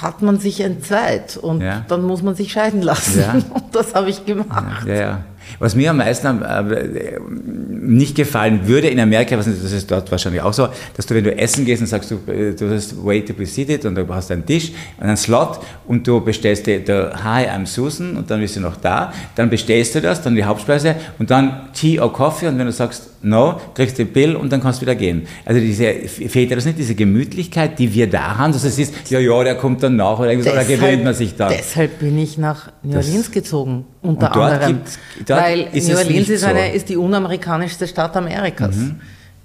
hat 0.00 0.22
man 0.22 0.38
sich 0.38 0.60
entzweit 0.60 1.36
und 1.36 1.60
Ja. 1.60 1.84
dann 1.88 2.02
muss 2.02 2.22
man 2.22 2.34
sich 2.36 2.52
scheiden 2.52 2.82
lassen. 2.82 3.20
Ja. 3.20 3.32
Und 3.54 3.64
das 3.74 3.94
habe 3.94 4.10
ich 4.10 4.24
gemacht. 4.24 4.86
Ja. 4.86 5.24
Was 5.58 5.74
mir 5.74 5.90
am 5.90 5.96
meisten 5.96 6.40
äh, 6.40 7.18
nicht 7.20 8.14
gefallen 8.14 8.68
würde 8.68 8.86
in 8.88 9.00
Amerika, 9.00 9.36
was 9.36 9.46
das 9.46 9.72
ist 9.72 9.90
dort 9.90 10.08
wahrscheinlich 10.10 10.40
auch 10.40 10.52
so, 10.52 10.68
dass 10.96 11.04
du, 11.06 11.16
wenn 11.16 11.24
du 11.24 11.36
essen 11.36 11.64
gehst 11.64 11.80
und 11.82 11.88
sagst, 11.88 12.12
du, 12.12 12.20
äh, 12.30 12.54
du 12.54 12.70
hast 12.72 12.94
wait 13.04 13.26
to 13.26 13.34
be 13.34 13.44
seated 13.44 13.84
und 13.84 13.96
du 13.96 14.06
hast 14.14 14.30
einen 14.30 14.46
Tisch 14.46 14.70
und 14.98 15.06
einen 15.08 15.16
Slot 15.16 15.58
und 15.88 16.06
du 16.06 16.20
bestellst 16.20 16.66
dir, 16.66 16.80
hi, 17.24 17.46
I'm 17.48 17.66
Susan 17.66 18.16
und 18.16 18.30
dann 18.30 18.38
bist 18.40 18.54
du 18.54 18.60
noch 18.60 18.76
da, 18.76 19.12
dann 19.34 19.50
bestellst 19.50 19.96
du 19.96 20.00
das, 20.00 20.22
dann 20.22 20.36
die 20.36 20.44
Hauptspeise 20.44 20.94
und 21.18 21.28
dann 21.28 21.70
Tea 21.74 21.98
or 21.98 22.12
Coffee 22.12 22.46
und 22.46 22.56
wenn 22.56 22.66
du 22.66 22.72
sagst 22.72 23.08
no, 23.22 23.60
kriegst 23.74 23.98
du 23.98 24.04
den 24.04 24.12
Bill 24.12 24.36
und 24.36 24.52
dann 24.52 24.60
kannst 24.60 24.80
du 24.80 24.82
wieder 24.82 24.94
gehen. 24.94 25.26
Also 25.44 25.60
diese, 25.60 25.92
fehlt 26.08 26.50
dir 26.50 26.56
das 26.56 26.64
nicht, 26.64 26.78
diese 26.78 26.94
Gemütlichkeit, 26.94 27.78
die 27.78 27.92
wir 27.94 28.08
da 28.08 28.38
haben, 28.38 28.52
dass 28.52 28.64
es 28.64 28.78
ist, 28.78 29.10
ja, 29.10 29.18
ja, 29.18 29.44
der 29.44 29.54
kommt 29.56 29.82
dann 29.82 29.96
nach 29.96 30.18
oder, 30.18 30.30
irgendwas, 30.30 30.52
oder 30.52 30.64
gewöhnt 30.64 31.04
man 31.04 31.14
sich 31.14 31.36
dann. 31.36 31.52
Deshalb 31.56 31.98
bin 32.00 32.18
ich 32.18 32.38
nach 32.38 32.72
New 32.82 32.96
Orleans 32.96 33.30
gezogen, 33.30 33.84
unter 34.02 34.34
anderem. 34.34 34.80
dort 35.26 35.42
weil 35.42 35.68
ist 35.72 35.88
New 35.88 35.96
Orleans 35.96 36.28
ist, 36.28 36.40
so. 36.40 36.46
Mhm. 36.46 36.56
eine, 36.56 36.72
ist 36.72 36.88
die 36.88 36.96
unamerikanischste 36.96 37.86
Stadt 37.86 38.16
Amerikas. 38.16 38.76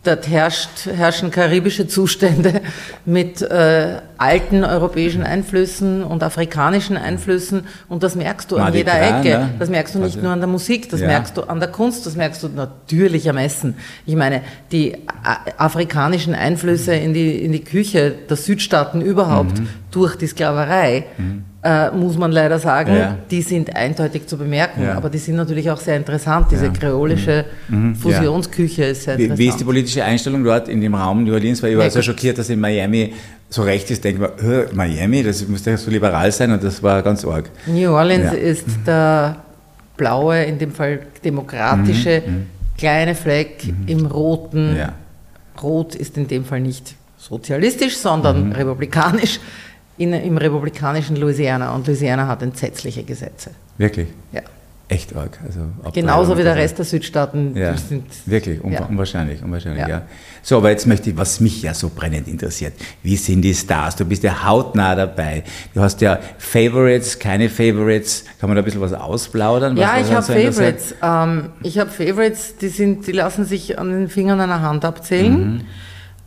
Dort 0.04 0.30
herrscht, 0.30 0.86
herrschen 0.86 1.32
karibische 1.32 1.86
Zustände 1.88 2.62
mit 3.06 3.42
äh, 3.42 3.98
alten 4.18 4.64
europäischen 4.64 5.22
Einflüssen 5.24 6.02
und 6.02 6.24
afrikanischen 6.24 6.96
Einflüssen 6.96 7.66
und 7.90 8.04
das 8.04 8.16
merkst 8.16 8.50
du 8.50 8.56
an 8.56 8.62
Mardi 8.64 8.78
jeder 8.78 9.02
Ecke. 9.02 9.30
ne? 9.40 9.50
Das 9.60 9.70
merkst 9.70 9.96
du 9.96 10.00
nicht 10.00 10.16
Also- 10.16 10.22
nur 10.22 10.32
an 10.32 10.40
der 10.40 10.48
Musik, 10.48 10.90
das 10.90 11.02
Ja. 11.02 11.08
merkst 11.08 11.36
du 11.36 11.42
an 11.44 11.60
der 11.60 11.70
Kunst, 11.70 12.06
das 12.06 12.16
merkst 12.16 12.42
du 12.42 12.48
natürlich 12.48 13.30
am 13.30 13.38
Essen. 13.38 13.76
Ich 14.06 14.16
meine, 14.16 14.42
die 14.72 14.96
a- 15.24 15.40
afrikanischen 15.58 16.34
Einflüsse 16.36 16.94
in 16.96 17.14
die, 17.14 17.44
in 17.44 17.52
die 17.52 17.64
Küche 17.64 18.14
der 18.30 18.38
Südstaaten 18.38 19.02
überhaupt 19.02 19.60
Mhm. 19.60 19.68
durch 19.92 20.16
die 20.16 20.28
Sklaverei, 20.28 21.06
äh, 21.64 21.92
muss 21.92 22.18
man 22.18 22.32
leider 22.32 22.60
sagen, 22.60 22.96
Ja. 22.96 23.18
die 23.32 23.42
sind 23.42 23.76
eindeutig 23.76 24.28
zu 24.28 24.38
bemerken. 24.38 24.84
Ja. 24.84 24.96
Aber 24.96 25.10
die 25.10 25.18
sind 25.18 25.36
natürlich 25.36 25.70
auch 25.72 25.80
sehr 25.80 25.98
interessant. 25.98 26.48
Diese 26.52 26.68
Ja. 26.68 26.72
kreolische 26.72 27.46
Fusionsküche 28.02 28.84
ist 28.86 29.04
sehr 29.04 29.18
Wie, 29.18 29.24
interessant. 29.24 29.40
wie 29.40 29.48
ist 29.48 29.60
die 29.60 29.64
politische 29.64 30.04
Einstellung 30.04 30.44
dort 30.44 30.68
in 30.70 30.82
dem 30.82 30.94
Raum 30.96 31.24
New 31.24 31.34
Orleans? 31.34 31.62
Weil 31.64 31.72
ich 31.74 31.78
war 31.78 31.90
so 31.90 32.02
schockiert, 32.02 32.38
dass 32.38 32.50
in 32.50 32.60
Miami 32.60 33.14
so 33.50 33.64
recht 33.64 33.90
ist, 33.92 34.04
denke 34.04 34.32
ich 34.38 34.44
"Hä, 34.46 34.66
Miami, 34.74 35.24
das 35.24 35.48
müsste 35.48 35.72
ja 35.72 35.78
so 35.78 35.90
liberal 35.90 36.32
sein 36.32 36.52
und 36.52 36.64
das 36.64 36.84
war 36.84 37.02
ganz 37.02 37.26
arg. 37.26 37.50
New 37.66 37.92
Orleans 37.92 38.26
Ja. 38.34 38.40
Mhm. 38.40 38.46
ist 38.46 38.66
der 38.86 39.38
blaue, 39.96 40.44
in 40.44 40.60
dem 40.60 40.72
Fall 40.72 41.00
demokratische, 41.24 42.22
kleine 42.78 43.16
Fleck 43.16 43.64
im 43.88 44.06
roten. 44.06 44.74
Mhm. 44.74 44.80
Rot 45.62 45.96
ist 45.96 46.18
in 46.18 46.28
dem 46.28 46.46
Fall 46.46 46.60
nicht 46.60 46.94
sozialistisch, 47.18 47.98
sondern 47.98 48.48
Mhm. 48.48 48.52
republikanisch. 48.52 49.40
In, 49.98 50.14
Im 50.14 50.38
republikanischen 50.38 51.16
Louisiana. 51.16 51.74
Und 51.74 51.88
Louisiana 51.88 52.28
hat 52.28 52.42
entsetzliche 52.44 53.04
Gesetze. 53.04 53.52
Wirklich, 53.78 54.08
Ja. 54.32 54.42
echt 54.90 55.16
arg. 55.16 55.40
Also 55.46 55.62
Genauso 55.92 56.38
wie 56.38 56.44
der. 56.44 56.56
Rest 56.56 56.78
der 56.78 56.86
Südstaaten 56.86 57.56
Ja, 57.58 57.76
sind. 57.76 58.06
wirklich, 58.26 58.60
unwa- 58.62 58.74
Ja. 58.74 58.86
unwahrscheinlich, 58.86 59.44
unwahrscheinlich, 59.44 59.82
ja. 59.82 59.90
Ja. 59.90 60.02
So, 60.44 60.58
aber 60.58 60.70
jetzt 60.70 60.88
möchte 60.88 61.10
ich, 61.10 61.18
was 61.18 61.40
mich 61.42 61.62
ja 61.62 61.74
so 61.74 61.90
brennend 61.94 62.28
interessiert, 62.28 62.74
wie 63.04 63.18
sind 63.18 63.42
die 63.42 63.54
Stars? 63.54 63.96
Du 63.98 64.06
bist 64.06 64.24
ja 64.24 64.46
hautnah 64.46 64.96
dabei. 64.96 65.44
Du 65.74 65.82
hast 65.82 66.00
ja 66.02 66.20
Favorites, 66.38 67.20
keine 67.20 67.50
Favorites. 67.50 68.24
Kann 68.40 68.50
man 68.50 68.56
da 68.56 68.62
ein 68.62 68.66
bisschen 68.66 68.80
was 68.82 68.94
ausplaudern? 68.94 69.76
Was 69.76 69.82
Ja, 69.82 69.94
was 70.00 70.08
ich 70.08 70.14
habe? 70.16 70.52
Favorites. 70.54 70.96
Ähm, 71.02 71.50
ich 71.64 71.80
habe 71.80 71.90
Favorites, 71.90 72.56
die, 72.58 72.70
sind, 72.70 73.08
die 73.08 73.12
lassen 73.14 73.46
sich 73.46 73.78
an 73.78 73.90
den 73.90 74.08
Fingern 74.10 74.40
einer 74.40 74.62
Hand 74.62 74.86
abzählen. 74.86 75.56
Mhm. 75.56 75.62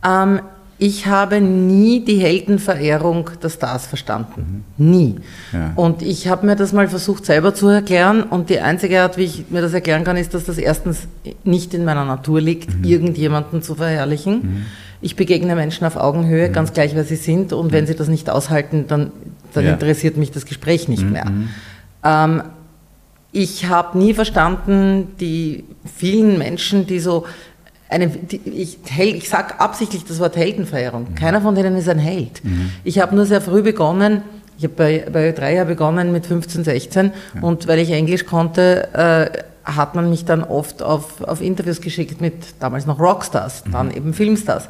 Ähm, 0.05 0.41
ich 0.83 1.05
habe 1.05 1.39
nie 1.41 2.03
die 2.03 2.17
Heldenverehrung 2.17 3.29
der 3.43 3.49
Stars 3.49 3.85
verstanden. 3.85 4.63
Nie. 4.77 5.09
Mhm. 5.13 5.17
Ja. 5.53 5.73
Und 5.75 6.01
ich 6.01 6.27
habe 6.27 6.43
mir 6.47 6.55
das 6.55 6.73
mal 6.73 6.87
versucht 6.87 7.23
selber 7.23 7.53
zu 7.53 7.67
erklären. 7.67 8.23
Und 8.23 8.49
die 8.49 8.59
einzige 8.59 8.99
Art, 9.03 9.15
wie 9.15 9.25
ich 9.25 9.45
mir 9.51 9.61
das 9.61 9.73
erklären 9.73 10.03
kann, 10.03 10.17
ist, 10.17 10.33
dass 10.33 10.45
das 10.45 10.57
erstens 10.57 11.07
nicht 11.43 11.75
in 11.75 11.85
meiner 11.85 12.03
Natur 12.03 12.41
liegt, 12.41 12.79
Mhm. 12.79 12.83
irgendjemanden 12.83 13.61
zu 13.61 13.75
verherrlichen. 13.75 14.65
Ich 15.01 15.15
begegne 15.15 15.53
Menschen 15.55 15.85
auf 15.85 15.97
Augenhöhe, 15.97 16.49
ganz 16.49 16.73
gleich, 16.73 16.95
wer 16.95 17.03
sie 17.03 17.15
sind. 17.15 17.53
Und 17.53 17.71
wenn 17.71 17.85
sie 17.85 17.93
das 17.95 18.07
nicht 18.07 18.27
aushalten, 18.31 18.85
dann, 18.87 19.11
dann 19.53 19.63
Mhm. 19.63 19.67
Ja. 19.67 19.73
interessiert 19.75 20.17
mich 20.17 20.31
das 20.31 20.45
Gespräch 20.47 20.87
nicht 20.87 21.03
Mhm, 21.03 21.11
mehr. 21.11 21.25
Ähm, 22.03 22.41
ich 23.31 23.67
habe 23.69 23.99
nie 23.99 24.15
verstanden, 24.15 25.09
die 25.19 25.63
vielen 25.95 26.39
Menschen, 26.39 26.87
die 26.87 26.99
so 26.99 27.25
eine, 27.91 28.07
die, 28.07 28.41
ich, 28.45 28.77
ich 28.97 29.29
sage 29.29 29.59
absichtlich 29.59 30.05
das 30.05 30.19
Wort 30.19 30.35
Heldenverehrung. 30.35 31.13
Keiner 31.15 31.41
von 31.41 31.55
denen 31.55 31.75
ist 31.77 31.89
ein 31.89 31.99
Held. 31.99 32.41
Ich 32.83 32.99
habe 32.99 33.15
nur 33.15 33.25
sehr 33.25 33.41
früh 33.41 33.61
begonnen, 33.61 34.23
ich 34.57 34.65
habe 34.65 34.75
bei, 34.75 35.05
bei 35.11 35.31
drei 35.31 35.55
Jahren 35.55 35.67
begonnen 35.67 36.11
mit 36.11 36.27
15, 36.27 36.63
16 36.63 37.11
und 37.41 37.67
weil 37.67 37.79
ich 37.79 37.89
Englisch 37.91 38.25
konnte, 38.25 38.89
äh, 38.93 39.39
hat 39.63 39.95
man 39.95 40.09
mich 40.09 40.25
dann 40.25 40.43
oft 40.43 40.83
auf, 40.83 41.21
auf 41.21 41.41
Interviews 41.41 41.81
geschickt 41.81 42.21
mit 42.21 42.33
damals 42.59 42.85
noch 42.85 42.99
Rockstars, 42.99 43.63
dann 43.71 43.91
eben 43.91 44.13
Filmstars. 44.13 44.69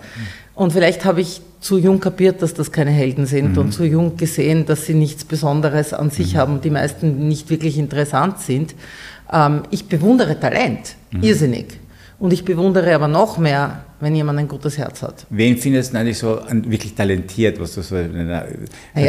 Und 0.53 0.73
vielleicht 0.73 1.05
habe 1.05 1.21
ich 1.21 1.41
zu 1.59 1.77
jung 1.77 1.99
kapiert, 1.99 2.41
dass 2.41 2.53
das 2.53 2.71
keine 2.71 2.91
Helden 2.91 3.25
sind 3.25 3.57
und 3.57 3.71
zu 3.71 3.83
jung 3.83 4.17
gesehen, 4.17 4.65
dass 4.65 4.85
sie 4.85 4.93
nichts 4.93 5.25
Besonderes 5.25 5.93
an 5.93 6.09
sich 6.09 6.35
haben 6.35 6.53
und 6.53 6.65
die 6.65 6.69
meisten 6.69 7.27
nicht 7.27 7.49
wirklich 7.49 7.77
interessant 7.77 8.39
sind. 8.39 8.75
Ähm, 9.31 9.63
ich 9.71 9.87
bewundere 9.87 10.39
Talent, 10.39 10.95
irrsinnig. 11.21 11.80
Und 12.21 12.31
ich 12.31 12.45
bewundere 12.45 12.93
aber 12.93 13.07
noch 13.07 13.39
mehr, 13.39 13.79
wenn 13.99 14.13
jemand 14.15 14.37
ein 14.37 14.47
gutes 14.47 14.77
Herz 14.77 15.01
hat. 15.01 15.25
Wen 15.31 15.57
findest 15.57 15.91
du 15.91 15.97
eigentlich 15.97 16.19
so 16.19 16.39
wirklich 16.67 16.93
talentiert, 16.93 17.59
was 17.59 17.73
du 17.73 17.81
so 17.81 17.95
Naja, 17.95 18.43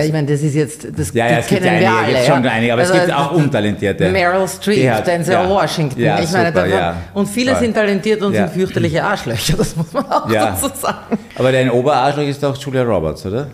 ich 0.04 0.12
meine, 0.12 0.26
das 0.28 0.40
ist 0.40 0.54
jetzt, 0.54 0.86
das 0.98 1.12
Ja, 1.12 1.26
ja, 1.30 1.38
es 1.40 1.46
gibt 1.46 1.62
kennen 1.62 1.78
wir 1.78 1.88
einige, 1.90 1.98
alle. 1.98 2.06
gibt 2.14 2.26
ja. 2.28 2.34
schon 2.34 2.46
einige, 2.46 2.72
aber 2.72 2.82
es 2.82 2.92
gibt 2.92 3.12
auch 3.12 3.32
untalentierte. 3.32 4.08
Meryl 4.10 4.48
Streep, 4.48 4.88
hat- 4.90 5.06
Denzel 5.06 5.34
ja. 5.34 5.46
Washington. 5.48 6.00
Ja, 6.00 6.20
ich 6.22 6.32
meine, 6.32 6.48
super, 6.54 6.66
davon, 6.68 6.96
und 7.12 7.28
viele 7.28 7.50
Voll. 7.52 7.60
sind 7.60 7.74
talentiert 7.74 8.22
und 8.22 8.32
sind 8.34 8.48
fürchterliche 8.50 9.04
Arschlöcher, 9.04 9.58
das 9.58 9.76
muss 9.76 9.92
man 9.92 10.06
auch 10.06 10.30
dazu 10.32 10.70
sagen. 10.74 11.18
Aber 11.36 11.52
dein 11.52 11.70
Oberarschloch 11.70 12.24
ist 12.26 12.42
doch 12.42 12.56
Julia 12.56 12.82
Roberts, 12.82 13.26
oder? 13.26 13.48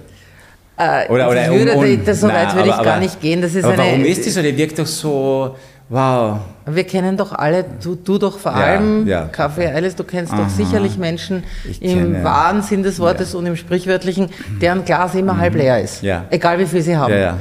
Äh, 0.76 1.08
Oder, 1.08 1.28
oder 1.28 1.44
ich 1.52 1.58
würde, 1.58 1.72
un- 1.76 1.84
un- 1.84 2.04
das, 2.04 2.20
so 2.20 2.28
weit 2.28 2.54
würde 2.54 2.68
ich 2.68 2.74
aber- 2.74 2.84
gar 2.84 3.00
nicht 3.00 3.20
gehen. 3.20 3.42
Das 3.42 3.52
ist 3.56 3.64
aber 3.64 3.72
eine, 3.74 3.82
warum 3.82 4.04
ist 4.04 4.24
die 4.24 4.30
so? 4.30 4.40
Die 4.40 4.56
wirkt 4.56 4.78
doch 4.78 4.86
so, 4.86 5.56
wow. 5.88 6.38
Wir 6.66 6.84
kennen 6.84 7.16
doch 7.16 7.32
alle, 7.32 7.64
du, 7.82 7.94
du 7.94 8.18
doch 8.18 8.38
vor 8.38 8.52
Ja, 8.52 8.58
allem, 8.58 9.06
ja. 9.06 9.24
Kaffee 9.26 9.66
Eiles, 9.68 9.96
du 9.96 10.04
kennst 10.04 10.32
doch 10.32 10.48
sicherlich 10.48 10.98
Menschen 10.98 11.44
Ich 11.68 11.80
im 11.82 12.12
kenne- 12.12 12.24
wahren 12.24 12.62
Sinn 12.62 12.82
des 12.82 12.98
Wortes 12.98 13.34
und 13.34 13.46
im 13.46 13.56
sprichwörtlichen, 13.56 14.28
deren 14.60 14.84
Glas 14.84 15.14
immer 15.14 15.36
halb 15.38 15.54
leer 15.54 15.80
ist. 15.82 16.02
Ja. 16.02 16.24
Egal 16.30 16.58
wie 16.58 16.66
viel 16.66 16.82
sie 16.82 16.96
haben. 16.96 17.12
Ja, 17.12 17.18
ja. 17.18 17.36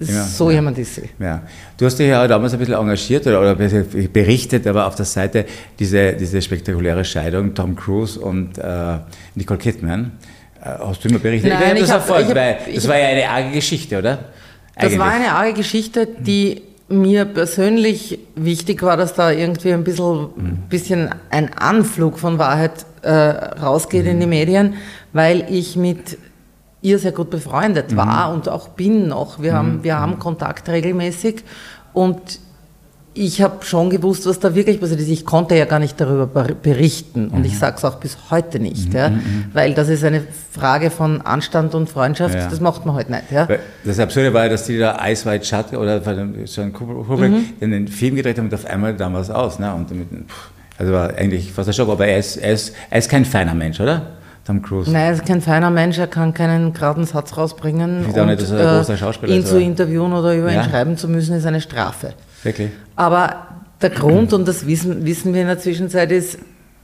Immer, 0.00 0.22
So 0.24 0.50
jemand 0.50 0.78
ist 0.78 0.94
sie. 0.94 1.10
Ja. 1.18 1.42
Du 1.76 1.84
hast 1.84 1.96
dich 1.98 2.08
ja 2.08 2.26
damals 2.26 2.54
ein 2.54 2.58
bisschen 2.58 2.74
engagiert 2.74 3.26
oder, 3.26 3.40
oder 3.40 3.54
berichtet, 3.54 4.66
aber 4.66 4.86
auf 4.86 4.94
der 4.94 5.04
Seite 5.04 5.44
diese, 5.78 6.14
diese 6.14 6.40
spektakuläre 6.40 7.04
Scheidung 7.04 7.54
Tom 7.54 7.76
Cruise 7.76 8.18
und 8.18 8.56
äh, 8.58 8.98
Nicole 9.34 9.58
Kidman. 9.58 10.12
Äh, 10.64 10.70
Hast 10.86 11.04
du 11.04 11.08
immer 11.10 11.18
berichtet? 11.18 11.52
Nein, 11.52 11.68
hab 11.68 11.74
ich 11.74 11.80
das 11.82 11.90
hab- 11.92 12.02
verfolgt, 12.06 12.30
ich 12.30 12.36
hab- 12.36 12.36
weil 12.36 12.56
ich 12.68 12.74
das 12.76 12.88
war 12.88 12.98
ja 12.98 13.08
eine 13.08 13.28
arge 13.28 13.50
Geschichte, 13.52 13.98
oder? 13.98 14.18
Das 14.74 14.98
war 14.98 15.06
Eigentlich. 15.12 15.28
eine 15.28 15.32
arge 15.38 15.52
Geschichte, 15.52 16.08
die 16.18 16.62
mir 16.90 17.24
persönlich 17.24 18.18
wichtig 18.34 18.82
war, 18.82 18.96
dass 18.96 19.14
da 19.14 19.30
irgendwie 19.30 19.72
ein 19.72 19.84
bisschen, 19.84 20.64
bisschen 20.68 21.10
ein 21.30 21.54
Anflug 21.54 22.18
von 22.18 22.38
Wahrheit 22.38 22.84
äh, 23.02 23.10
rausgeht 23.10 24.06
in 24.06 24.20
die 24.20 24.26
Medien, 24.26 24.74
weil 25.12 25.46
ich 25.48 25.76
mit 25.76 26.18
ihr 26.82 26.98
sehr 26.98 27.12
gut 27.12 27.30
befreundet 27.30 27.96
war 27.96 28.32
und 28.32 28.48
auch 28.48 28.68
bin 28.68 29.08
noch. 29.08 29.40
Wir, 29.40 29.54
haben, 29.54 29.84
wir 29.84 29.98
haben 29.98 30.18
Kontakt 30.18 30.68
regelmäßig 30.68 31.44
und 31.92 32.40
ich 33.12 33.42
habe 33.42 33.64
schon 33.64 33.90
gewusst, 33.90 34.24
was 34.26 34.38
da 34.38 34.54
wirklich 34.54 34.80
passiert 34.80 35.00
ist. 35.00 35.08
Ich 35.08 35.24
konnte 35.24 35.56
ja 35.56 35.64
gar 35.64 35.80
nicht 35.80 36.00
darüber 36.00 36.26
ber- 36.26 36.54
berichten 36.54 37.28
und 37.28 37.44
ich 37.44 37.58
sage 37.58 37.76
es 37.76 37.84
auch 37.84 37.96
bis 37.96 38.16
heute 38.30 38.60
nicht, 38.60 38.94
ja, 38.94 39.10
weil 39.52 39.74
das 39.74 39.88
ist 39.88 40.04
eine 40.04 40.22
Frage 40.52 40.90
von 40.90 41.20
Anstand 41.22 41.74
und 41.74 41.88
Freundschaft, 41.90 42.34
Ja. 42.36 42.46
das 42.48 42.60
macht 42.60 42.86
man 42.86 42.94
heute 42.94 43.10
nicht. 43.10 43.24
Ja. 43.32 43.48
Das 43.84 43.98
Absurde 43.98 44.32
war 44.32 44.44
ja, 44.44 44.48
dass 44.50 44.64
die 44.64 44.78
da 44.78 44.96
Ice 45.08 45.28
White 45.28 45.44
Shut 45.44 45.72
oder 45.76 46.00
John 46.46 46.72
Kubrick 46.72 47.32
Mhm. 47.60 47.70
den 47.70 47.88
Film 47.88 48.14
gedreht 48.14 48.38
haben 48.38 48.46
und 48.46 48.54
auf 48.54 48.64
einmal 48.66 48.94
damals 48.94 49.28
aus. 49.30 49.58
Ne? 49.58 49.74
Und 49.74 49.90
damit, 49.90 50.06
also 50.78 50.92
war 50.92 51.08
eigentlich 51.16 51.52
fast 51.52 51.68
ein 51.68 51.72
Schock, 51.72 51.88
aber 51.88 52.06
er 52.06 52.18
ist, 52.18 52.36
er, 52.36 52.52
ist, 52.52 52.74
er 52.90 52.98
ist 52.98 53.10
kein 53.10 53.24
feiner 53.24 53.54
Mensch, 53.54 53.80
oder? 53.80 54.02
Tom 54.46 54.62
Cruise. 54.62 54.90
Nein, 54.90 55.02
er 55.02 55.12
ist 55.12 55.26
kein 55.26 55.42
feiner 55.42 55.70
Mensch, 55.70 55.98
er 55.98 56.06
kann 56.06 56.32
keinen 56.32 56.72
geraden 56.72 57.04
Satz 57.04 57.36
rausbringen. 57.36 58.06
Ich 58.08 58.18
auch 58.18 58.24
nicht, 58.24 58.40
dass 58.40 58.50
er 58.50 58.70
ein 58.70 58.76
großer 58.78 58.96
Schauspieler 58.96 59.32
ihn 59.34 59.40
ist, 59.42 59.48
zu 59.48 59.60
interviewen 59.60 60.12
oder 60.12 60.34
über 60.34 60.50
Ja. 60.52 60.62
ihn 60.62 60.70
schreiben 60.70 60.96
zu 60.96 61.08
müssen, 61.08 61.34
ist 61.36 61.44
eine 61.44 61.60
Strafe. 61.60 62.14
Wirklich? 62.42 62.70
Aber 63.00 63.46
der 63.80 63.88
Grund, 63.88 64.34
und 64.34 64.46
das 64.46 64.66
wissen, 64.66 65.06
wissen 65.06 65.32
wir 65.32 65.40
in 65.40 65.46
der 65.46 65.58
Zwischenzeit, 65.58 66.12
ist, 66.12 66.36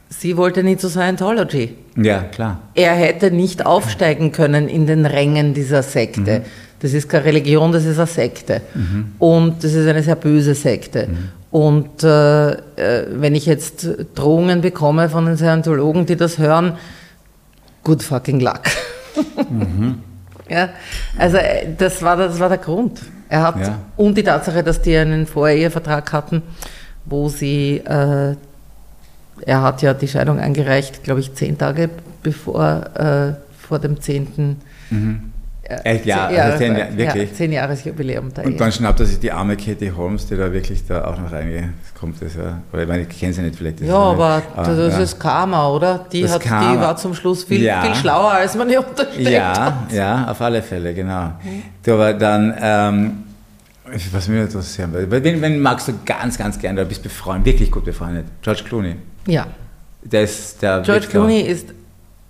sie 0.08 0.38
wollte 0.38 0.62
nie 0.62 0.78
zu 0.78 0.88
Scientology. 0.88 1.74
Ja, 1.94 2.20
klar. 2.20 2.60
Er 2.74 2.94
hätte 2.94 3.30
nicht 3.30 3.66
aufsteigen 3.66 4.32
können 4.32 4.66
in 4.66 4.86
den 4.86 5.04
Rängen 5.04 5.52
dieser 5.52 5.82
Sekte. 5.82 6.40
Das 6.80 6.94
ist 6.94 7.10
keine 7.10 7.26
Religion, 7.26 7.70
das 7.70 7.84
ist 7.84 7.98
eine 7.98 8.06
Sekte. 8.06 8.62
Und 9.18 9.62
das 9.62 9.74
ist 9.74 9.86
eine 9.86 10.02
sehr 10.02 10.16
böse 10.16 10.54
Sekte. 10.54 11.06
Und 11.50 12.02
äh, 12.02 12.52
äh, 12.52 12.56
wenn 13.10 13.34
ich 13.34 13.44
jetzt 13.44 13.86
Drohungen 14.14 14.62
bekomme 14.62 15.10
von 15.10 15.26
den 15.26 15.36
Scientologen, 15.36 16.06
die 16.06 16.16
das 16.16 16.38
hören, 16.38 16.78
good 17.84 18.02
fucking 18.02 18.40
luck. 18.40 18.62
ja, 20.48 20.70
also 21.18 21.36
äh, 21.36 21.66
das 21.76 22.02
war, 22.02 22.16
das 22.16 22.40
war 22.40 22.48
der 22.48 22.58
Grund. 22.58 23.02
Er 23.28 23.42
hat, 23.42 23.58
Ja. 23.60 23.78
und 23.96 24.16
die 24.16 24.22
Tatsache, 24.22 24.62
dass 24.62 24.80
die 24.82 24.96
einen 24.96 25.26
Vorehevertrag 25.26 26.12
hatten, 26.12 26.42
wo 27.04 27.28
sie, 27.28 27.78
äh, 27.78 28.34
er 29.44 29.62
hat 29.62 29.82
ja 29.82 29.94
die 29.94 30.08
Scheidung 30.08 30.38
eingereicht, 30.38 31.02
glaube 31.04 31.20
ich, 31.20 31.34
zehn 31.34 31.58
Tage 31.58 31.90
bevor, 32.22 32.84
äh, 32.96 33.32
vor 33.58 33.78
dem 33.78 34.00
zehnten 34.00 34.60
Echt, 35.84 36.06
ja, 36.06 36.28
zehn, 36.28 36.38
also 36.40 36.58
zehn, 36.58 36.76
ja, 36.76 36.96
wirklich. 36.96 37.30
Ja, 37.30 37.36
zehn 37.36 37.52
Jahresjubiläum 37.52 38.32
der 38.32 38.44
Und 38.46 38.60
dann 38.60 38.70
schnappt 38.70 39.00
er 39.00 39.06
sich 39.06 39.18
die 39.18 39.32
arme 39.32 39.56
Katie 39.56 39.90
Holmes, 39.90 40.26
die 40.26 40.36
da 40.36 40.52
wirklich 40.52 40.86
da 40.86 41.04
auch 41.04 41.18
noch 41.18 41.32
reinkommt. 41.32 42.20
Das, 42.22 42.36
ja. 42.36 42.60
Oder 42.72 42.82
ich 42.82 42.88
meine, 42.88 43.02
ich 43.02 43.08
kenne 43.18 43.32
sie 43.32 43.42
nicht 43.42 43.56
vielleicht. 43.56 43.80
das 43.80 43.88
Ja, 43.88 43.94
ist 44.12 44.14
aber 44.14 44.42
eine- 44.56 44.76
das 44.76 44.94
ja. 44.94 45.00
ist 45.02 45.18
Karma, 45.18 45.68
oder? 45.68 46.06
Die, 46.12 46.22
Das 46.22 46.34
hat, 46.34 46.44
die 46.44 46.48
Karma. 46.48 46.80
war 46.80 46.96
zum 46.96 47.14
Schluss 47.14 47.42
viel, 47.44 47.62
Ja. 47.62 47.82
viel 47.82 47.94
schlauer, 47.96 48.30
als 48.32 48.54
man 48.54 48.70
ihr 48.70 48.86
unterstellt 48.86 49.28
Ja, 49.28 49.60
hat. 49.64 49.92
ja, 49.92 50.26
auf 50.30 50.40
alle 50.40 50.62
Fälle, 50.62 50.94
genau. 50.94 51.32
Du, 51.82 51.94
aber 51.94 52.12
dann, 52.14 52.54
ähm, 52.60 53.12
was 54.12 54.28
mich 54.28 54.40
interessieren 54.40 54.92
würde, 54.92 55.24
wen, 55.24 55.40
wen 55.42 55.60
magst 55.60 55.88
du 55.88 55.92
ganz, 56.04 56.38
ganz 56.38 56.58
gerne, 56.58 56.82
du 56.82 56.86
bist 56.86 57.02
befreundet, 57.02 57.46
wirklich 57.46 57.70
gut 57.70 57.84
befreundet? 57.84 58.26
George 58.42 58.62
Clooney. 58.64 58.96
Ja. 59.26 59.46
Der 60.02 60.22
ist 60.22 60.62
der 60.62 60.82
George 60.82 61.02
Witzler. 61.06 61.10
Clooney 61.10 61.40
ist 61.40 61.68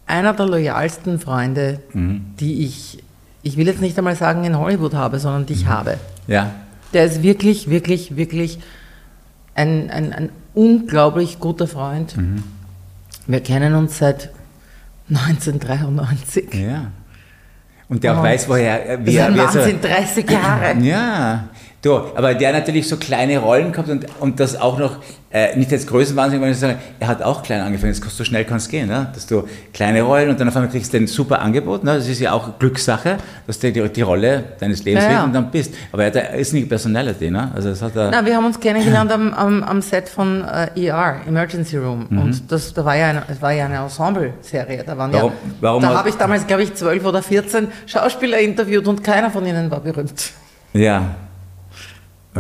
einer 0.07 0.33
der 0.33 0.47
loyalsten 0.47 1.19
Freunde, 1.19 1.81
Mhm. 1.93 2.23
die 2.41 2.65
ich, 2.65 3.03
ich 3.47 3.57
will 3.57 3.67
jetzt 3.69 3.81
nicht 3.81 3.97
einmal 3.97 4.17
sagen 4.17 4.45
in 4.45 4.59
Hollywood 4.59 4.95
habe, 4.95 5.19
sondern 5.21 5.47
die 5.47 5.55
Mhm. 5.55 5.69
habe. 5.69 5.99
Ja, 6.27 6.51
Der 6.93 7.05
ist 7.05 7.23
wirklich, 7.23 7.71
wirklich, 7.71 8.17
wirklich 8.17 8.59
ein, 9.55 9.91
ein, 9.91 10.13
ein 10.13 10.29
unglaublich 10.55 11.39
guter 11.39 11.67
Freund. 11.69 12.17
Mhm. 12.17 12.43
Wir 13.27 13.41
kennen 13.41 13.75
uns 13.75 13.99
seit 13.99 14.31
1993. 15.09 16.55
ja. 16.55 16.91
Und 17.89 18.03
der 18.03 18.15
auch 18.15 18.19
Oh. 18.21 18.23
weiß, 18.25 18.49
woher, 18.49 18.99
wie 19.07 19.15
er, 19.15 19.33
wie 19.33 19.37
so, 19.39 19.45
Wahnsinn, 19.61 19.81
30 19.81 20.29
Jahre. 20.29 20.77
Ja, 20.81 21.45
du, 21.87 21.95
aber 22.15 22.35
der 22.35 22.53
natürlich 22.53 22.89
so 22.89 22.97
kleine 22.97 23.39
Rollen 23.39 23.73
gehabt 23.73 23.89
und, 23.89 24.07
und 24.21 24.41
das 24.41 24.61
auch 24.61 24.79
noch, 24.79 24.97
äh, 25.31 25.57
nicht 25.57 25.73
als 25.73 25.87
Größenwahnsinn, 25.87 26.39
sondern 26.39 26.53
ich 26.53 26.59
sage, 26.59 26.77
er 27.01 27.09
hat 27.09 27.23
auch 27.23 27.43
klein 27.43 27.61
angefangen, 27.61 27.93
das 27.99 28.17
so 28.17 28.25
schnell 28.25 28.45
kann 28.45 28.59
es 28.59 28.69
gehen, 28.69 28.89
ne? 28.89 29.09
dass 29.15 29.27
du 29.27 29.45
kleine 29.75 30.03
Rollen 30.03 30.31
und 30.31 30.41
dann 30.41 30.49
auf 30.49 30.57
einmal 30.57 30.71
kriegst 30.71 30.93
du 30.93 30.99
ein 30.99 31.07
super 31.07 31.41
Angebot, 31.41 31.85
ne? 31.85 31.95
das 31.95 32.09
ist 32.09 32.21
ja 32.21 32.33
auch 32.33 32.59
Glückssache, 32.59 33.17
dass 33.47 33.59
du 33.59 33.71
die, 33.73 33.89
die 33.89 34.03
Rolle 34.03 34.45
deines 34.61 34.85
Lebens 34.85 35.05
Ja, 35.05 35.11
ja. 35.13 35.25
und 35.25 35.35
dann 35.35 35.51
bist. 35.51 35.75
Aber 35.93 36.05
er, 36.05 36.07
hat, 36.09 36.17
er 36.17 36.35
ist 36.35 36.53
nicht 36.53 36.69
Personality, 36.69 37.31
ne? 37.31 37.51
also 37.55 37.71
das 37.71 37.83
hat 37.83 37.97
er... 37.97 38.11
Na, 38.11 38.25
wir 38.25 38.37
haben 38.37 38.47
uns 38.47 38.59
kennengelernt 38.59 39.13
am, 39.17 39.35
am, 39.35 39.63
am 39.63 39.83
Set 39.83 40.09
von 40.09 40.45
äh, 40.45 40.87
ER, 40.87 41.17
Emergency 41.27 41.77
Room. 41.77 42.07
Und 42.11 42.51
das, 42.51 42.73
da 42.73 42.85
war 42.85 42.97
ja 42.97 43.09
eine, 43.09 43.23
es 43.29 43.43
war 43.43 43.53
ja 43.53 43.67
eine 43.67 43.77
Ensemble-Serie. 43.77 44.85
Da, 44.87 44.97
waren 44.97 45.13
Warum- 45.13 45.33
ja, 45.33 45.37
warum 45.61 45.83
da 45.83 45.95
habe 45.99 46.09
ich 46.09 46.15
damals, 46.15 46.47
glaube 46.47 46.63
ich, 46.63 46.75
zwölf 46.75 47.05
oder 47.05 47.23
14 47.23 47.69
Schauspieler 47.87 48.39
interviewt 48.39 48.87
und 48.89 49.03
keiner 49.05 49.31
von 49.31 49.45
ihnen 49.45 49.71
war 49.71 49.81
berühmt. 49.81 50.33
Ja. 50.73 51.03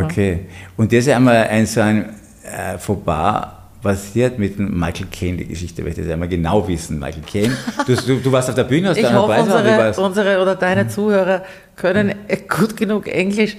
Okay. 0.04 0.46
Und 0.76 0.92
das 0.92 1.06
ist 1.06 1.08
einmal 1.08 1.48
ein 1.48 1.66
so 1.66 1.80
ein 1.80 2.10
äh, 2.44 2.78
Fauxpas 2.78 3.48
passiert 3.82 4.38
mit 4.38 4.58
dem 4.58 4.78
Michael 4.78 5.06
Caine, 5.12 5.36
die 5.38 5.46
Geschichte, 5.46 5.82
weil 5.82 5.90
ich 5.90 5.96
das 5.96 6.08
einmal 6.08 6.28
genau 6.28 6.66
wissen, 6.66 6.98
Michael 6.98 7.22
Caine. 7.22 7.56
Du, 7.86 7.94
du, 7.94 8.16
du 8.16 8.32
warst 8.32 8.48
auf 8.48 8.56
der 8.56 8.64
Bühne, 8.64 8.88
hast 8.88 8.96
Ich 8.96 9.12
hoffe, 9.12 9.28
Preis 9.28 9.42
unsere, 9.42 9.78
war's? 9.78 9.98
unsere 9.98 10.42
oder 10.42 10.56
deine 10.56 10.88
Zuhörer 10.88 11.42
können 11.76 12.12
äh, 12.26 12.36
gut 12.48 12.76
genug 12.76 13.06
Englisch. 13.06 13.56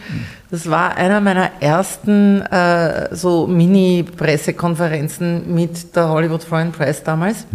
Das 0.51 0.69
war 0.69 0.97
einer 0.97 1.21
meiner 1.21 1.51
ersten 1.61 2.41
äh, 2.41 3.15
so 3.15 3.47
Mini-Pressekonferenzen 3.47 5.53
mit 5.53 5.95
der 5.95 6.09
Hollywood 6.09 6.43
Foreign 6.43 6.73
Press 6.73 7.03
damals. 7.03 7.45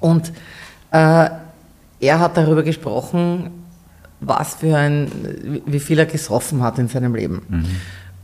Und 0.00 0.32
äh, 0.90 1.28
er 2.00 2.18
hat 2.18 2.36
darüber 2.36 2.64
gesprochen, 2.64 3.50
was 4.26 4.54
für 4.56 4.76
ein, 4.76 5.10
wie 5.66 5.80
viel 5.80 5.98
er 5.98 6.06
gesoffen 6.06 6.62
hat 6.62 6.78
in 6.78 6.88
seinem 6.88 7.14
Leben. 7.14 7.42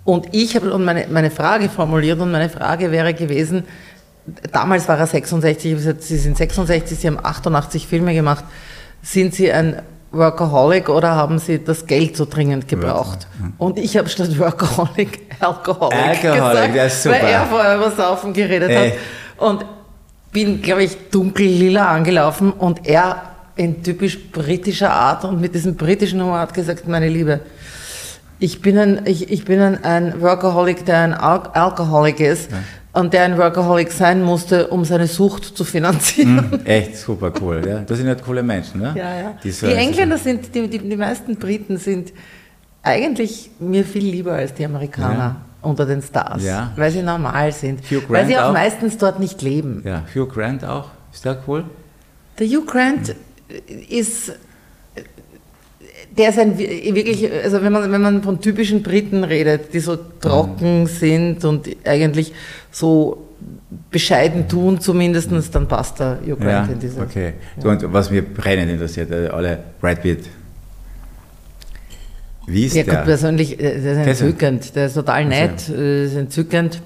Und 0.05 0.29
ich 0.33 0.57
habe 0.57 0.73
und 0.73 0.85
meine, 0.85 1.07
meine 1.11 1.31
Frage 1.31 1.69
formuliert 1.69 2.21
und 2.21 2.33
meine 2.33 2.49
Frage 2.49 2.91
wäre 2.91 3.15
gewesen, 3.15 3.65
damals 4.53 4.89
war 4.89 4.99
er 4.99 5.07
66, 5.07 5.65
ich 5.65 5.73
habe 5.73 5.85
gesagt, 5.85 6.03
Sie 6.03 6.17
sind 6.17 6.37
66, 6.37 6.99
Sie 6.99 7.07
haben 7.07 7.19
88 7.23 7.87
Filme 7.87 8.15
gemacht. 8.15 8.45
Sind 9.03 9.35
Sie 9.35 9.53
ein 9.53 9.83
Workaholic 10.13 10.89
oder 10.89 11.15
haben 11.15 11.39
Sie 11.39 11.63
das 11.63 11.87
Geld 11.87 12.17
so 12.17 12.25
dringend 12.25 12.67
gebraucht? 12.67 13.29
Und 13.59 13.79
ich 13.79 13.97
habe 13.97 14.09
statt 14.09 14.39
Workaholic 14.39 15.21
Alcoholic, 15.41 16.25
Alcoholic, 16.25 16.33
gesagt, 16.33 16.77
das 16.77 16.95
ist 16.95 17.03
super. 17.05 17.17
weil 17.17 17.29
er 17.29 17.47
vorher 17.47 17.77
über 17.77 17.91
Saufen 17.91 18.33
geredet 18.33 18.71
Echt? 18.71 18.95
hat. 18.95 19.49
Und 19.49 19.65
bin, 20.33 20.61
glaube 20.63 20.85
ich, 20.85 20.97
dunkel 21.11 21.47
lila 21.47 21.93
angelaufen 21.93 22.53
und 22.53 22.87
er 22.87 23.30
in 23.61 23.83
typisch 23.83 24.19
britischer 24.33 24.91
Art 24.91 25.25
und 25.25 25.39
mit 25.41 25.55
diesem 25.55 25.75
britischen 25.77 26.21
Humor 26.23 26.39
hat 26.39 26.55
gesagt, 26.55 26.89
meine 26.89 27.09
Liebe, 27.09 27.41
ich 28.39 28.63
bin 28.63 28.79
ein, 28.79 29.03
ich, 29.05 29.31
ich 29.31 29.45
bin 29.45 29.61
ein, 29.61 29.85
ein 29.85 30.21
Workaholic, 30.23 30.87
der 30.87 30.99
ein 31.01 31.13
Al 31.15 31.43
Alkoholic 31.53 32.21
ist 32.21 32.49
und 32.95 33.13
der 33.13 33.25
ein 33.25 33.37
Workaholic 33.37 33.93
sein 33.93 34.23
musste, 34.23 34.69
um 34.69 34.87
seine 34.87 35.07
Sucht 35.07 35.45
zu 35.45 35.65
finanzieren. 35.65 36.65
Echt 36.65 36.97
super 36.97 37.31
cool. 37.43 37.63
Ja? 37.69 37.81
Das 37.81 37.99
sind 37.99 38.09
halt 38.09 38.25
coole 38.25 38.43
Menschen. 38.43 38.81
Ne? 38.81 38.95
Ja, 38.97 39.15
ja. 39.21 39.33
Die, 39.45 39.49
Die, 39.49 39.51
so- 39.53 39.67
Engländer 39.67 40.17
sind, 40.17 40.55
die, 40.55 40.67
die, 40.69 40.79
die 40.79 40.97
meisten 40.97 41.37
Briten 41.37 41.77
sind 41.77 42.13
eigentlich 42.83 43.51
mir 43.59 43.85
viel 43.85 44.05
lieber 44.11 44.33
als 44.33 44.55
die 44.55 44.65
Amerikaner 44.65 45.19
Ja. 45.19 45.37
unter 45.61 45.85
den 45.85 46.01
Stars, 46.01 46.43
Ja. 46.43 46.73
weil 46.77 46.91
sie 46.91 47.03
normal 47.03 47.53
sind, 47.53 47.81
Hugh 47.91 48.03
weil 48.09 48.23
Grant 48.23 48.29
sie 48.29 48.39
auch, 48.39 48.49
auch? 48.49 48.53
meistens 48.55 48.97
dort 48.97 49.21
nicht 49.21 49.43
leben. 49.43 49.83
Ja, 49.85 50.03
Hugh 50.15 50.27
Grant 50.27 50.65
auch. 50.65 50.89
Ist 51.13 51.27
der 51.27 51.37
cool? 51.47 51.65
Der 52.39 52.47
Hugh 52.47 52.65
Grant 52.65 53.15
ist, 53.89 54.33
der 56.17 56.29
ist 56.31 56.39
ein 56.39 56.59
wirklich, 56.59 57.31
also 57.45 57.63
wenn 57.63 57.73
man, 57.73 57.91
wenn 57.93 58.01
man 58.01 58.23
von 58.23 58.41
typischen 58.41 58.83
Briten 58.83 59.25
redet, 59.25 59.73
die 59.73 59.81
so 59.81 59.97
trocken 60.21 60.87
sind 60.87 61.45
und 61.45 61.69
eigentlich 61.85 62.33
so 62.71 63.27
bescheiden 63.91 64.49
tun 64.49 64.81
zumindest, 64.81 65.31
dann 65.55 65.69
passt 65.69 66.01
der 66.01 66.19
Hugh 66.23 66.37
Ja, 66.45 66.65
Grant 66.65 66.73
in 66.73 66.79
diese. 66.81 67.01
okay. 67.01 67.35
Du, 67.61 67.69
und 67.71 67.93
was 67.93 68.11
mir 68.11 68.23
brennend 68.23 68.71
interessiert, 68.73 69.11
äh, 69.11 69.29
alle 69.29 69.59
Brad 69.81 70.03
Pitt. 70.03 70.25
Wie 72.47 72.65
ist 72.67 72.75
Ja, 72.75 72.83
der? 72.83 72.97
gut, 72.97 73.05
persönlich, 73.05 73.61
äh, 73.61 73.81
der 73.81 74.07
ist 74.09 74.21
entzückend, 74.21 74.75
der 74.75 74.87
ist 74.87 74.95
total 74.95 75.25
nett, 75.27 75.69
äh, 75.69 76.05
ist 76.07 76.17
entzückend. 76.17 76.83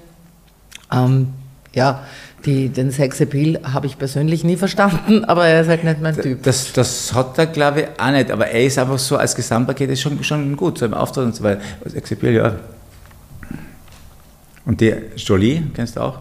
Ähm, 0.93 1.29
ja, 1.75 2.03
die, 2.45 2.69
den 2.69 2.89
Sexappeal 2.91 3.59
habe 3.73 3.85
ich 3.87 3.97
persönlich 3.97 4.43
nie 4.43 4.55
verstanden, 4.57 5.23
aber 5.27 5.45
er 5.47 5.61
ist 5.61 5.67
halt 5.67 5.83
nicht 5.83 6.01
mein 6.01 6.15
Typ. 6.19 6.41
Das, 6.43 6.73
das 6.73 7.13
hat 7.13 7.37
er, 7.37 7.45
glaube 7.47 7.81
ich, 7.81 7.87
auch 7.99 8.11
nicht. 8.11 8.31
Aber 8.31 8.47
er 8.47 8.63
ist 8.65 8.77
einfach 8.79 8.97
so 8.99 9.17
als 9.17 9.35
Gesamtpaket 9.35 9.91
ist 9.91 10.01
schon, 10.01 10.23
schon 10.23 10.55
gut, 10.57 10.77
so 10.79 10.85
im 10.85 10.93
Auftritt 10.93 11.25
und 11.25 11.35
so 11.35 11.43
weiter. 11.43 11.61
Exapil, 11.93 12.33
ja. 12.33 12.55
Und 14.65 14.81
die 14.81 14.93
Jolie, 15.17 15.61
kennst 15.75 15.95
du 15.95 16.01
auch? 16.01 16.19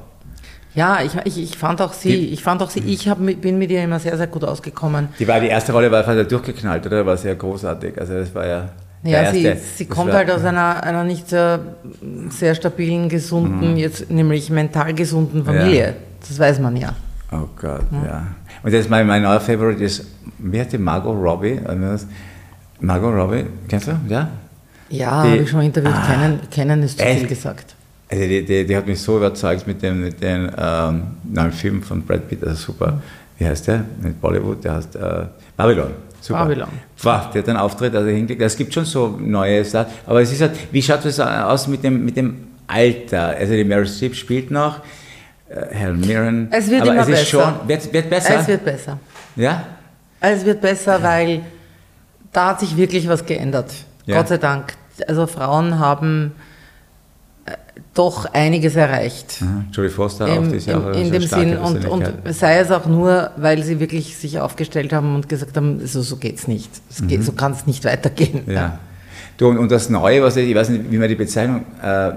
Ja, 0.74 1.00
ich, 1.02 1.12
ich, 1.24 1.38
ich 1.40 1.56
fand 1.56 1.80
auch 1.80 1.92
sie, 1.92 2.08
Die- 2.10 2.28
ich 2.30 2.42
fand 2.42 2.60
auch 2.62 2.68
sie, 2.70 2.80
ich 2.80 3.08
hab, 3.08 3.18
bin 3.24 3.58
mit 3.58 3.70
ihr 3.70 3.84
immer 3.84 4.00
sehr, 4.00 4.16
sehr 4.16 4.26
gut 4.26 4.44
ausgekommen. 4.44 5.08
Die 5.18 5.28
war 5.28 5.40
die 5.40 5.46
erste 5.46 5.72
Rolle, 5.72 5.90
war 5.90 6.02
fast 6.04 6.30
durchgeknallt, 6.30 6.84
oder? 6.86 7.06
War 7.06 7.16
sehr 7.16 7.36
großartig. 7.36 7.96
Also 7.98 8.14
das 8.14 8.34
war 8.34 8.46
ja. 8.46 8.68
Ja, 9.04 9.30
sie, 9.30 9.52
sie 9.76 9.84
kommt 9.84 10.12
halt 10.12 10.30
aus 10.30 10.44
einer, 10.44 10.82
einer 10.82 11.04
nicht 11.04 11.28
sehr, 11.28 11.60
sehr 12.30 12.54
stabilen, 12.54 13.08
gesunden, 13.08 13.76
jetzt 13.76 14.10
nämlich 14.10 14.48
mental 14.48 14.94
gesunden 14.94 15.44
Familie. 15.44 15.94
Das 16.26 16.38
weiß 16.38 16.58
man 16.60 16.76
ja. 16.76 16.94
Oh 17.30 17.48
Gott, 17.60 17.84
ja. 17.92 18.26
Und 18.62 18.72
jetzt 18.72 18.88
mein, 18.88 19.06
mein 19.06 19.22
neuer 19.22 19.40
Favorite 19.40 19.82
ist, 19.84 20.06
wie 20.38 20.58
heißt 20.58 20.72
die 20.72 20.78
Margot 20.78 21.14
Robbie? 21.14 21.60
Margot 22.80 23.14
Robbie, 23.14 23.44
kennst 23.68 23.88
du? 23.88 23.92
Ja? 24.08 24.28
Ja, 24.88 25.10
habe 25.10 25.36
ich 25.36 25.50
schon 25.50 25.60
interviewt. 25.60 25.92
Ah, 25.94 26.06
kennen, 26.06 26.40
kennen 26.50 26.82
ist 26.82 26.98
zu 26.98 27.04
echt? 27.04 27.20
viel 27.20 27.28
gesagt. 27.28 27.74
Also 28.10 28.24
die, 28.24 28.44
die, 28.44 28.66
die, 28.66 28.76
hat 28.76 28.86
mich 28.86 29.00
so 29.00 29.16
überzeugt 29.16 29.66
mit 29.66 29.82
dem, 29.82 30.02
mit 30.02 30.22
dem 30.22 30.50
ähm, 30.56 31.02
neuen 31.24 31.52
Film 31.52 31.82
von 31.82 32.02
Brad 32.02 32.28
Pitt, 32.28 32.44
also 32.44 32.56
super. 32.56 33.02
Wie 33.38 33.46
heißt 33.46 33.66
der? 33.66 33.84
Nicht 34.02 34.20
Bollywood, 34.20 34.64
der 34.64 34.76
heißt 34.76 34.96
äh, 34.96 35.26
Babylon. 35.56 35.90
Super. 36.24 36.46
Babylon. 36.46 36.70
Wow, 37.02 37.30
der 37.32 37.42
hat 37.42 37.48
einen 37.50 37.58
Auftritt, 37.58 37.94
also 37.94 38.08
hinkriegt. 38.08 38.40
Es 38.40 38.56
gibt 38.56 38.72
schon 38.72 38.86
so 38.86 39.08
neue 39.20 39.62
Sachen, 39.62 39.92
aber 40.06 40.22
es 40.22 40.32
ist 40.32 40.40
halt, 40.40 40.52
wie 40.72 40.80
schaut 40.80 41.04
es 41.04 41.20
aus 41.20 41.68
mit 41.68 41.84
dem, 41.84 42.02
mit 42.02 42.16
dem 42.16 42.46
Alter? 42.66 43.36
Also 43.38 43.52
die 43.52 43.62
Meryl 43.62 43.86
Streep 43.86 44.14
spielt 44.14 44.50
noch, 44.50 44.80
äh, 45.50 45.66
Helen 45.70 46.00
Mirren. 46.00 46.48
Es 46.50 46.70
wird 46.70 46.80
aber 46.80 46.92
immer 46.92 47.02
es 47.02 47.08
ist 47.08 47.14
besser. 47.14 47.26
Schon, 47.26 47.68
wird, 47.68 47.92
wird 47.92 48.08
besser? 48.08 48.40
Es 48.40 48.48
wird 48.48 48.64
besser. 48.64 48.98
Ja? 49.36 49.64
Es 50.18 50.46
wird 50.46 50.62
besser, 50.62 51.02
weil 51.02 51.42
da 52.32 52.48
hat 52.48 52.60
sich 52.60 52.74
wirklich 52.74 53.06
was 53.06 53.26
geändert. 53.26 53.74
Ja. 54.06 54.16
Gott 54.16 54.28
sei 54.28 54.38
Dank. 54.38 54.72
Also 55.06 55.26
Frauen 55.26 55.78
haben 55.78 56.32
doch 57.94 58.26
einiges 58.32 58.76
erreicht. 58.76 59.40
Mhm. 59.40 59.66
Jodie 59.72 59.88
Foster 59.88 60.26
auch, 60.26 60.36
Im, 60.36 60.50
die 60.50 60.56
ist 60.56 60.66
ja 60.66 60.78
auch 60.78 60.92
in 60.92 61.06
so 61.06 61.12
dem 61.12 61.22
Sinn 61.22 61.56
und, 61.56 61.84
und 61.86 62.12
sei 62.30 62.58
es 62.58 62.70
auch 62.70 62.86
nur, 62.86 63.30
weil 63.36 63.62
sie 63.62 63.80
wirklich 63.80 64.16
sich 64.16 64.40
aufgestellt 64.40 64.92
haben 64.92 65.14
und 65.14 65.28
gesagt 65.28 65.56
haben, 65.56 65.86
so, 65.86 66.02
so 66.02 66.16
geht's 66.16 66.48
nicht. 66.48 66.70
Es 66.90 67.06
geht, 67.06 67.24
so 67.24 67.32
kann 67.32 67.52
es 67.52 67.66
nicht 67.66 67.84
weitergehen. 67.84 68.42
Mhm. 68.46 68.52
Ja. 68.52 68.78
Du, 69.36 69.48
und, 69.48 69.58
und 69.58 69.70
das 69.70 69.90
Neue, 69.90 70.22
was 70.22 70.36
ich, 70.36 70.48
ich 70.48 70.54
weiß 70.54 70.68
nicht, 70.68 70.90
wie 70.90 70.98
man 70.98 71.08
die 71.08 71.14
Bezeichnung 71.16 71.64
äh, 71.82 72.12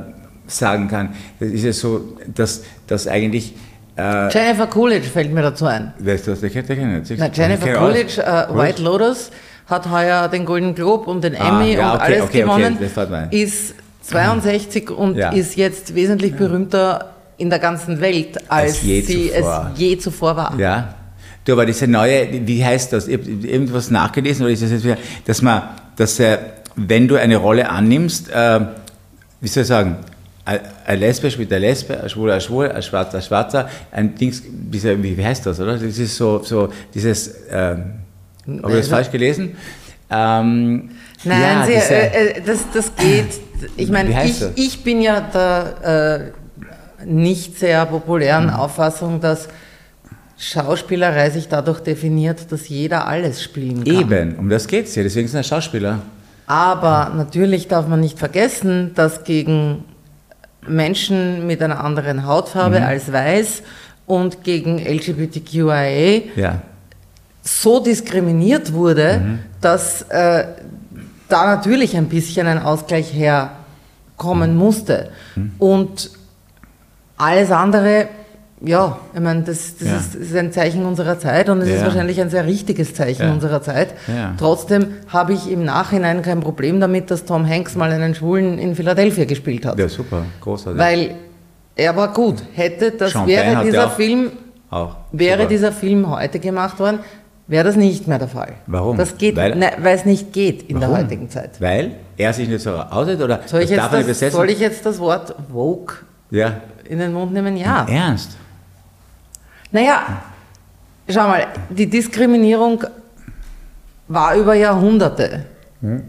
sagen 0.48 0.88
kann, 0.88 1.10
das 1.40 1.50
ist 1.50 1.64
ja 1.64 1.74
so, 1.74 2.18
dass, 2.34 2.64
dass 2.86 3.08
eigentlich. 3.08 3.54
Äh, 3.96 4.32
Jennifer 4.32 4.68
Coolidge 4.68 5.08
fällt 5.08 5.34
mir 5.34 5.42
dazu 5.42 5.66
ein. 5.66 5.94
weißt 6.00 6.28
du, 6.28 6.32
was 6.32 6.42
kennt 6.42 6.70
nicht. 6.70 7.14
Na, 7.18 7.30
Jennifer 7.34 7.74
Coolidge, 7.74 8.22
äh, 8.22 8.56
White 8.56 8.82
Lotus, 8.84 9.32
hat 9.66 9.90
heuer 9.90 10.28
den 10.28 10.46
Golden 10.46 10.76
Globe 10.76 11.10
und 11.10 11.24
den 11.24 11.36
Ah, 11.36 11.60
Emmy 11.60 11.74
ja, 11.74 11.94
und 11.94 11.96
okay, 11.98 12.06
alles 12.06 12.22
okay, 12.22 12.30
okay, 12.30 12.42
gewonnen, 12.42 12.78
ein. 13.14 13.32
ist 13.32 13.74
62 14.08 14.90
und 14.92 15.18
Ja. 15.18 15.32
ist 15.32 15.56
jetzt 15.56 15.94
wesentlich 15.96 16.36
berühmter 16.36 17.14
in 17.38 17.50
der 17.50 17.60
ganzen 17.60 18.00
Welt, 18.02 18.38
als, 18.50 18.72
Als 18.74 18.82
je 18.82 19.02
sie 19.02 19.32
zuvor. 19.32 19.72
es 19.74 19.80
je 19.80 19.98
zuvor 19.98 20.36
war. 20.36 20.60
Ja. 20.60 20.96
Du, 21.46 21.54
aber 21.54 21.66
diese 21.66 21.88
neue, 21.88 22.46
wie 22.48 22.64
heißt 22.64 22.94
das? 22.94 23.08
Ich 23.08 23.20
irgendwas 23.44 23.90
nachgelesen 23.92 24.44
oder 24.44 24.54
ist 24.54 24.64
das 24.64 24.72
jetzt 24.72 24.84
wieder, 24.84 24.98
dass 25.26 25.42
man, 25.42 25.62
dass 25.96 26.20
äh, 26.20 26.38
wenn 26.76 27.08
du 27.08 27.16
eine 27.16 27.38
Rolle 27.38 27.70
annimmst, 27.70 28.30
äh, 28.30 28.60
wie 29.40 29.48
soll 29.48 29.62
ich 29.62 29.68
sagen, 29.68 29.98
ein 30.46 31.00
Lesbe 31.00 31.30
spielt 31.30 31.52
ein 31.52 31.62
Lesbe, 31.62 32.02
ein 32.02 32.10
Schwuler 32.10 32.36
ein 32.36 32.42
Schwuler, 32.42 32.74
ein 32.74 32.82
Schwarzer 32.82 33.18
ein 33.18 33.22
Schwarzer, 33.24 33.70
ein 33.92 34.16
Dings, 34.16 34.42
wie, 34.72 35.24
heißt 35.24 35.46
das, 35.46 35.60
oder? 35.60 35.74
Das 35.74 35.84
ist 35.84 36.16
so, 36.16 36.42
so 36.44 36.70
dieses, 36.94 37.36
ähm, 37.52 37.96
habe 38.64 38.74
ich 38.74 38.80
das 38.80 38.88
falsch 38.88 39.12
gelesen? 39.12 39.58
Ähm, 40.10 40.90
Nein, 41.24 41.42
ja, 41.42 41.66
sie, 41.66 41.74
diese- 41.74 41.94
äh, 41.94 42.28
äh, 42.38 42.42
das, 42.46 42.60
das 42.74 42.96
geht. 42.96 43.28
Ich 43.76 43.90
meine, 43.90 44.24
ich, 44.24 44.40
das? 44.40 44.52
ich 44.56 44.84
bin 44.84 45.02
ja 45.02 45.20
der 45.22 46.32
äh, 47.02 47.06
nicht 47.06 47.58
sehr 47.60 47.86
populären 47.86 48.46
Mhm. 48.46 48.54
Auffassung, 48.54 49.20
dass 49.20 49.48
Schauspielerei 50.38 51.30
sich 51.32 51.48
dadurch 51.48 51.80
definiert, 51.80 52.52
dass 52.52 52.70
jeder 52.70 53.08
alles 53.08 53.42
spielen 53.44 53.84
kann. 53.84 53.94
Eben, 54.02 54.36
um 54.38 54.50
das 54.50 54.68
geht's 54.68 54.94
ja, 54.96 55.02
deswegen 55.04 55.28
sind 55.28 55.40
er 55.40 55.44
Schauspieler. 55.44 56.00
Aber 56.46 57.12
natürlich 57.16 57.68
darf 57.68 57.88
man 57.88 58.00
nicht 58.00 58.20
vergessen, 58.20 58.92
dass 58.94 59.24
gegen 59.24 59.84
Menschen 60.68 61.48
mit 61.48 61.62
einer 61.62 61.84
anderen 61.84 62.26
Hautfarbe 62.28 62.80
Mhm. 62.80 62.86
als 62.86 63.12
weiß 63.12 63.64
und 64.06 64.44
gegen 64.44 64.78
LGBTQIA 64.80 66.22
Ja. 66.36 66.62
so 67.42 67.80
diskriminiert 67.80 68.74
wurde, 68.74 69.40
dass 69.62 70.04
äh, 70.10 70.46
da 71.30 71.46
natürlich 71.56 71.96
ein 71.98 72.06
bisschen 72.10 72.48
ein 72.48 72.62
Ausgleich 72.62 73.14
herkommen 73.14 74.56
musste. 74.56 75.10
Und 75.60 76.12
alles 77.18 77.52
andere, 77.52 78.08
ja, 78.62 78.98
ich 79.14 79.20
meine, 79.20 79.42
das, 79.44 79.78
das, 79.78 79.88
Ja. 79.88 79.98
ist, 79.98 80.16
ist 80.16 80.36
ein 80.36 80.52
Zeichen 80.52 80.86
unserer 80.86 81.20
Zeit 81.20 81.50
und 81.50 81.62
es 81.62 81.70
ist 81.70 81.80
Ja. 81.80 81.86
wahrscheinlich 81.86 82.20
ein 82.22 82.30
sehr 82.30 82.46
richtiges 82.46 82.94
Zeichen 82.94 83.24
Ja. 83.24 83.32
unserer 83.32 83.62
Zeit. 83.62 83.94
Trotzdem 84.38 84.88
habe 85.10 85.34
ich 85.34 85.50
im 85.52 85.64
Nachhinein 85.64 86.22
kein 86.22 86.40
Problem 86.40 86.80
damit, 86.80 87.12
dass 87.12 87.26
Tom 87.26 87.48
Hanks 87.48 87.76
mal 87.76 87.92
einen 87.92 88.16
Schwulen 88.16 88.58
in 88.60 88.76
Philadelphia 88.76 89.26
gespielt 89.26 89.66
hat. 89.66 89.78
Ja, 89.80 89.90
super, 89.90 90.24
großartig. 90.42 90.80
Weil 90.80 91.16
er 91.76 91.96
war 91.96 92.14
gut. 92.14 92.42
Hätte 92.54 92.92
das 92.92 93.14
Penn 93.14 93.28
wäre 93.28 93.64
dieser 93.64 93.90
Film 93.90 94.32
Auch. 94.70 94.96
Wäre 95.12 95.38
super. 95.44 95.50
dieser 95.50 95.72
Film 95.72 96.10
heute 96.10 96.40
gemacht 96.40 96.80
worden, 96.80 97.00
wäre 97.48 97.64
das 97.64 97.76
nicht 97.76 98.08
mehr 98.08 98.20
der 98.20 98.28
Fall. 98.28 98.54
Warum? 98.68 98.98
Das 98.98 99.18
geht, 99.18 99.36
Weil- 99.36 99.56
ne, 99.56 99.72
weil 99.80 99.96
es 99.96 100.06
nicht 100.06 100.34
geht 100.34 100.64
in 100.64 100.80
der 100.80 100.90
Warum? 100.90 101.04
heutigen 101.04 101.30
Zeit. 101.30 101.60
Weil 101.62 101.92
er 102.18 102.34
sich 102.34 102.48
nicht 102.48 102.62
so 102.62 102.76
aussieht 102.76 103.22
oder 103.22 103.42
Soll 103.46 103.62
ich, 103.62 103.70
darf 103.74 103.92
er 103.92 104.00
das, 104.00 104.08
besetzen? 104.08 104.36
soll 104.36 104.50
ich 104.50 104.60
jetzt 104.60 104.86
das 104.86 105.00
Wort 105.00 105.34
woke 105.50 105.96
ja. 106.32 106.62
in 106.88 107.00
den 107.00 107.14
Mund 107.14 107.32
nehmen? 107.34 107.56
Ja. 107.58 107.86
Ernst? 107.88 108.32
Naja, 109.72 110.22
schau 111.10 111.28
mal, 111.28 111.48
die 111.70 111.90
Diskriminierung 111.90 112.84
war 114.08 114.36
über 114.36 114.54
Jahrhunderte. 114.54 115.46
Hm. 115.82 116.04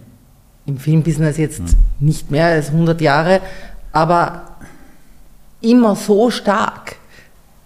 Im 0.66 0.76
Filmbusiness 0.78 1.36
jetzt 1.38 1.62
nicht 1.98 2.30
mehr 2.30 2.46
als 2.46 2.70
100 2.70 3.00
Jahre, 3.00 3.40
aber 3.92 4.42
immer 5.60 5.96
so 5.96 6.30
stark. 6.30 6.96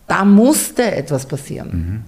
Da 0.06 0.24
musste 0.24 0.94
etwas 0.94 1.26
passieren. 1.26 2.04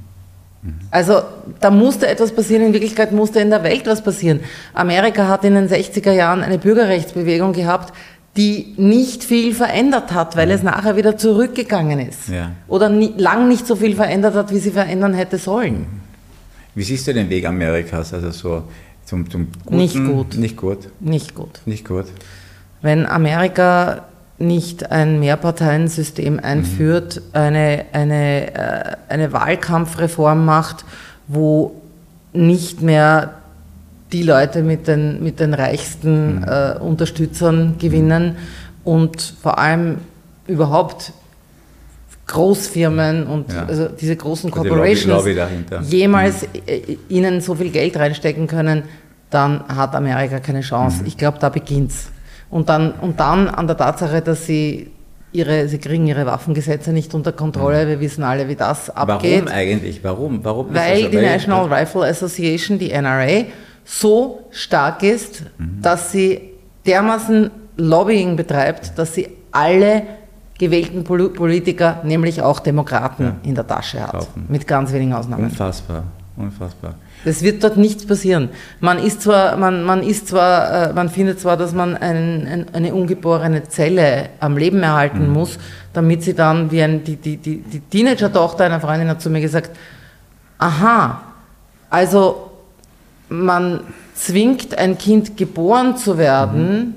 Also 0.91 1.23
da 1.61 1.71
musste 1.71 2.07
etwas 2.07 2.33
passieren, 2.33 2.67
in 2.67 2.73
Wirklichkeit 2.73 3.13
musste 3.13 3.41
in 3.41 3.51
der 3.51 3.63
Welt 3.63 3.87
was 3.87 4.03
passieren. 4.03 4.41
Amerika 4.73 5.29
hat 5.29 5.45
in 5.45 5.55
den 5.55 5.69
60er 5.69 6.13
Jahren 6.13 6.43
eine 6.43 6.59
Bürgerrechtsbewegung 6.59 7.53
gehabt, 7.53 7.93
die 8.37 8.75
nicht 8.77 9.23
viel 9.23 9.55
verändert 9.55 10.13
hat, 10.13 10.37
weil 10.37 10.51
es 10.51 10.63
nachher 10.63 10.97
wieder 10.97 11.17
zurückgegangen 11.17 12.01
ist. 12.01 12.29
Ja. 12.29 12.53
Oder 12.67 12.89
nie, 12.89 13.13
lang 13.17 13.49
nicht 13.49 13.67
so 13.67 13.77
viel 13.77 13.95
verändert 13.95 14.35
hat, 14.35 14.53
wie 14.53 14.59
sie 14.59 14.71
verändern 14.71 15.15
hätte 15.15 15.39
sollen. 15.39 15.87
Wie 16.75 16.83
siehst 16.83 17.07
du 17.07 17.15
den 17.15 17.31
Weg 17.31 17.47
Amerikas? 17.47 18.13
Also 18.13 18.31
so 18.31 18.65
zum, 19.05 19.31
zum 19.31 19.49
Guten? 19.65 19.77
Nicht 19.77 19.95
gut. 19.95 20.37
Nicht 20.37 20.57
gut. 20.57 20.89
Nicht 21.01 21.35
gut. 21.35 21.61
Nicht 21.67 21.87
gut. 21.87 22.07
Wenn 22.83 23.07
Amerika 23.07 24.07
nicht 24.39 24.91
ein 24.91 25.21
Mehrparteiensystem 25.21 26.41
einführt, 26.41 27.23
eine, 27.33 27.85
eine, 27.93 28.55
äh, 28.55 28.97
eine 29.09 29.33
Wahlkampfreform 29.33 30.45
macht, 30.45 30.85
wo 31.29 31.81
nicht 32.33 32.83
mehr 32.83 33.35
die 34.13 34.23
Leute 34.23 34.63
mit 34.63 34.89
den, 34.89 35.23
mit 35.23 35.39
den 35.41 35.55
reichsten 35.55 36.43
äh, 36.45 36.77
Unterstützern 36.81 37.77
gewinnen 37.79 38.37
und 38.85 39.35
vor 39.41 39.59
allem 39.59 39.99
überhaupt 40.47 41.13
Großfirmen 42.27 43.27
und 43.27 43.53
Ja. 43.53 43.67
also 43.67 43.89
diese 43.89 44.17
großen 44.17 44.51
Also 44.51 44.63
die 44.63 44.69
Corporations 44.69 45.07
Lobby- 45.25 45.33
Lobby 45.35 45.85
jemals 45.87 46.43
äh, 46.67 46.97
ihnen 47.09 47.41
so 47.41 47.55
viel 47.55 47.71
Geld 47.71 47.97
reinstecken 47.97 48.47
können, 48.47 48.83
dann 49.31 49.63
hat 49.69 49.95
Amerika 49.95 50.39
keine 50.41 50.63
Chance. 50.63 51.03
Mhm. 51.03 51.07
Ich 51.07 51.17
glaube, 51.19 51.39
da 51.39 51.49
beginnt's. 51.51 52.09
Und 52.55 52.69
dann, 52.69 52.93
und 52.93 53.19
dann 53.19 53.49
an 53.49 53.67
der 53.67 53.77
Tatsache, 53.77 54.23
dass 54.23 54.47
sie 54.47 54.89
ihre, 55.33 55.67
sie 55.67 55.79
kriegen 55.79 56.07
ihre 56.07 56.25
Waffengesetze 56.25 56.93
nicht 56.93 57.13
unter 57.13 57.33
Kontrolle. 57.33 57.89
Wir 57.89 57.99
wissen 57.99 58.23
alle, 58.23 58.47
wie 58.49 58.55
das 58.55 58.91
abgeht. 58.91 59.43
Mhm. 59.43 59.47
Warum 59.49 59.59
eigentlich? 59.59 60.05
Warum? 60.05 60.45
Warum 60.45 60.67
Weil 60.73 61.03
so? 61.03 61.09
die 61.09 61.17
National 61.17 61.65
Rifle 61.75 62.05
Association, 62.07 62.79
die 62.79 62.93
NRA, 62.93 63.47
so 63.85 64.45
stark 64.53 65.03
ist, 65.03 65.43
Mhm. 65.59 65.83
dass 65.83 66.13
sie 66.13 66.41
dermaßen 66.87 67.51
Lobbying 67.77 68.37
betreibt, 68.37 68.97
dass 68.97 69.15
sie 69.15 69.27
alle 69.51 70.03
gewählten 70.57 71.03
Pol- 71.03 71.31
Politiker, 71.31 72.03
nämlich 72.05 72.41
auch 72.41 72.61
Demokraten, 72.61 73.25
Ja. 73.25 73.37
in 73.43 73.57
der 73.57 73.67
Tasche 73.67 74.01
hat. 74.01 74.13
Kaufen. 74.13 74.45
Mit 74.49 74.65
ganz 74.69 74.93
wenigen 74.93 75.13
Ausnahmen. 75.13 75.43
Unfassbar. 75.47 76.05
Unfassbar. 76.37 76.95
Es 77.25 77.43
wird 77.43 77.65
dort 77.65 77.77
nichts 77.77 78.07
passieren. 78.07 78.51
Man 78.81 78.99
ist 78.99 79.23
zwar, 79.23 79.57
man, 79.57 79.83
man 79.83 80.03
ist 80.03 80.29
zwar, 80.29 80.91
äh, 80.91 80.93
man 80.93 81.09
findet 81.09 81.41
zwar, 81.41 81.57
dass 81.57 81.73
man 81.73 81.97
ein, 81.97 82.47
ein, 82.47 82.67
eine 82.73 82.95
ungeborene 82.95 83.65
Zelle 83.65 84.29
am 84.41 84.57
Leben 84.57 84.83
erhalten 84.83 85.29
muss, 85.29 85.59
damit 85.93 86.23
sie 86.23 86.35
dann, 86.35 86.71
wie 86.71 86.83
ein, 86.83 87.03
die, 87.05 87.17
die, 87.17 87.37
die, 87.37 87.59
die 87.59 87.81
Teenager-Tochter 87.81 88.65
einer 88.65 88.81
Freundin 88.81 89.09
hat 89.09 89.23
zu 89.23 89.31
mir 89.31 89.41
gesagt, 89.41 89.71
aha, 90.59 91.23
also 91.91 92.51
man 93.29 93.81
zwingt 94.15 94.77
ein 94.77 94.99
Kind 94.99 95.37
geboren 95.37 95.97
zu 95.97 96.19
werden, 96.19 96.95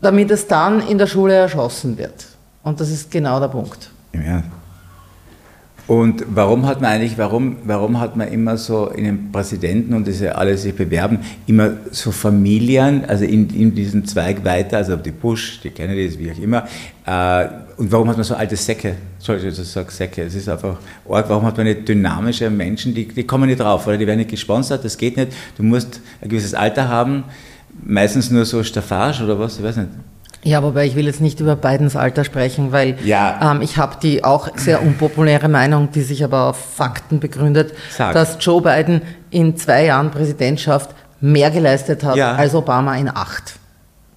damit 0.00 0.30
es 0.30 0.46
dann 0.46 0.86
in 0.86 0.96
der 0.96 1.06
Schule 1.06 1.34
erschossen 1.34 1.98
wird. 1.98 2.26
Und 2.62 2.80
das 2.80 2.90
ist 2.90 3.10
genau 3.10 3.40
der 3.40 3.48
Punkt. 3.48 3.90
Ernst? 4.12 4.57
Und 5.88 6.22
warum 6.28 6.66
hat 6.66 6.82
man 6.82 6.90
eigentlich, 6.90 7.16
warum, 7.16 7.56
warum 7.64 7.98
hat 7.98 8.14
man 8.14 8.28
immer 8.28 8.58
so 8.58 8.88
in 8.88 9.04
den 9.04 9.32
Präsidenten 9.32 9.94
und 9.94 10.06
diese 10.06 10.36
alle 10.36 10.56
sich 10.58 10.74
bewerben, 10.74 11.20
immer 11.46 11.78
so 11.90 12.12
Familien, 12.12 13.06
also 13.06 13.24
in, 13.24 13.48
in 13.48 13.74
diesem 13.74 14.04
Zweig 14.04 14.44
weiter, 14.44 14.76
also 14.76 14.96
die 14.96 15.12
Bush, 15.12 15.60
die 15.62 15.70
Kennedys, 15.70 16.18
wie 16.18 16.30
auch 16.30 16.38
immer, 16.38 16.68
äh, 17.06 17.48
und 17.78 17.90
warum 17.90 18.06
hat 18.10 18.18
man 18.18 18.24
so 18.24 18.34
alte 18.34 18.54
Säcke? 18.54 18.96
Entschuldigung, 19.16 19.50
ich 19.50 19.68
sage 19.68 19.90
Säcke, 19.90 20.24
es 20.24 20.34
ist 20.34 20.46
einfach 20.50 20.76
arg. 21.08 21.26
Warum 21.30 21.46
hat 21.46 21.56
man 21.56 21.64
nicht 21.64 21.88
dynamische 21.88 22.50
Menschen, 22.50 22.94
die, 22.94 23.08
die 23.08 23.24
kommen 23.24 23.48
nicht 23.48 23.60
drauf, 23.60 23.86
oder 23.86 23.96
die 23.96 24.06
werden 24.06 24.18
nicht 24.18 24.30
gesponsert, 24.30 24.84
das 24.84 24.98
geht 24.98 25.16
nicht. 25.16 25.32
Du 25.56 25.62
musst 25.62 26.02
ein 26.20 26.28
gewisses 26.28 26.52
Alter 26.52 26.88
haben, 26.88 27.24
meistens 27.82 28.30
nur 28.30 28.44
so 28.44 28.62
Staffage 28.62 29.22
oder 29.22 29.38
was, 29.38 29.56
ich 29.56 29.64
weiß 29.64 29.78
nicht. 29.78 29.88
Ja, 30.44 30.62
wobei 30.62 30.86
ich 30.86 30.94
will 30.94 31.06
jetzt 31.06 31.20
nicht 31.20 31.40
über 31.40 31.56
Bidens 31.56 31.96
Alter 31.96 32.22
sprechen, 32.24 32.70
weil 32.70 32.96
Ja. 33.04 33.52
ähm, 33.52 33.60
ich 33.60 33.76
habe 33.76 33.96
die 34.00 34.22
auch 34.24 34.48
sehr 34.56 34.82
unpopuläre 34.82 35.48
Meinung, 35.48 35.90
die 35.90 36.02
sich 36.02 36.22
aber 36.22 36.44
auf 36.50 36.56
Fakten 36.76 37.18
begründet, 37.18 37.74
Sag. 37.90 38.14
dass 38.14 38.36
Joe 38.40 38.62
Biden 38.62 39.02
in 39.30 39.56
zwei 39.56 39.86
Jahren 39.86 40.10
Präsidentschaft 40.12 40.90
mehr 41.20 41.50
geleistet 41.50 42.04
hat 42.04 42.16
Ja. 42.16 42.36
als 42.36 42.54
Obama 42.54 42.94
in 42.96 43.08
acht. 43.08 43.58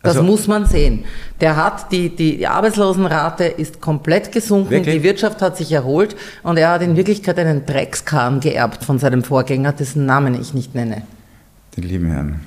Das 0.04 0.16
Also- 0.18 0.24
muss 0.28 0.48
man 0.48 0.66
sehen. 0.68 1.06
Der 1.42 1.56
hat 1.58 1.92
die, 1.92 2.16
die 2.16 2.46
Arbeitslosenrate 2.48 3.46
ist 3.46 3.82
komplett 3.82 4.32
gesunken, 4.32 4.70
Wirklich? 4.72 4.96
die 4.98 5.04
Wirtschaft 5.04 5.42
hat 5.42 5.58
sich 5.58 5.72
erholt 5.72 6.16
und 6.44 6.58
er 6.58 6.70
hat 6.70 6.82
in 6.84 6.96
Wirklichkeit 6.96 7.38
einen 7.40 7.66
Dreckskahn 7.66 8.40
geerbt 8.40 8.84
von 8.84 9.00
seinem 9.00 9.24
Vorgänger, 9.24 9.74
dessen 9.74 10.06
Namen 10.06 10.40
ich 10.40 10.54
nicht 10.54 10.76
nenne. 10.76 11.02
Den 11.78 11.84
lieben 11.84 12.08
Herrn. 12.12 12.42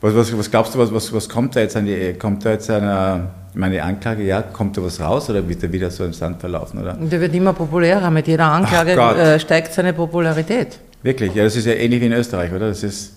Was, 0.00 0.14
was, 0.14 0.36
was 0.38 0.50
glaubst 0.50 0.74
du, 0.74 0.78
was, 0.78 0.92
was, 0.92 1.12
was 1.12 1.28
kommt 1.28 1.56
da 1.56 1.60
jetzt 1.60 1.76
an 1.76 1.86
die, 1.86 2.14
kommt 2.14 2.44
da 2.44 2.50
jetzt 2.52 2.70
eine, 2.70 3.28
meine 3.54 3.82
Anklage, 3.82 4.22
ja, 4.22 4.42
kommt 4.42 4.76
da 4.76 4.82
was 4.84 5.00
raus 5.00 5.28
oder 5.28 5.46
wird 5.48 5.62
er 5.62 5.72
wieder 5.72 5.90
so 5.90 6.04
im 6.04 6.12
Sand 6.12 6.40
verlaufen, 6.40 6.80
oder? 6.80 6.94
Der 6.94 7.20
wird 7.20 7.34
immer 7.34 7.52
populärer. 7.52 8.08
Mit 8.10 8.28
jeder 8.28 8.44
Anklage 8.46 8.92
äh, 8.92 9.40
steigt 9.40 9.72
seine 9.72 9.92
Popularität. 9.92 10.78
Wirklich, 11.02 11.34
ja, 11.34 11.44
das 11.44 11.56
ist 11.56 11.66
ja 11.66 11.72
ähnlich 11.74 12.00
wie 12.00 12.06
in 12.06 12.12
Österreich, 12.12 12.52
oder? 12.52 12.68
Das 12.68 12.82
ist, 12.84 13.14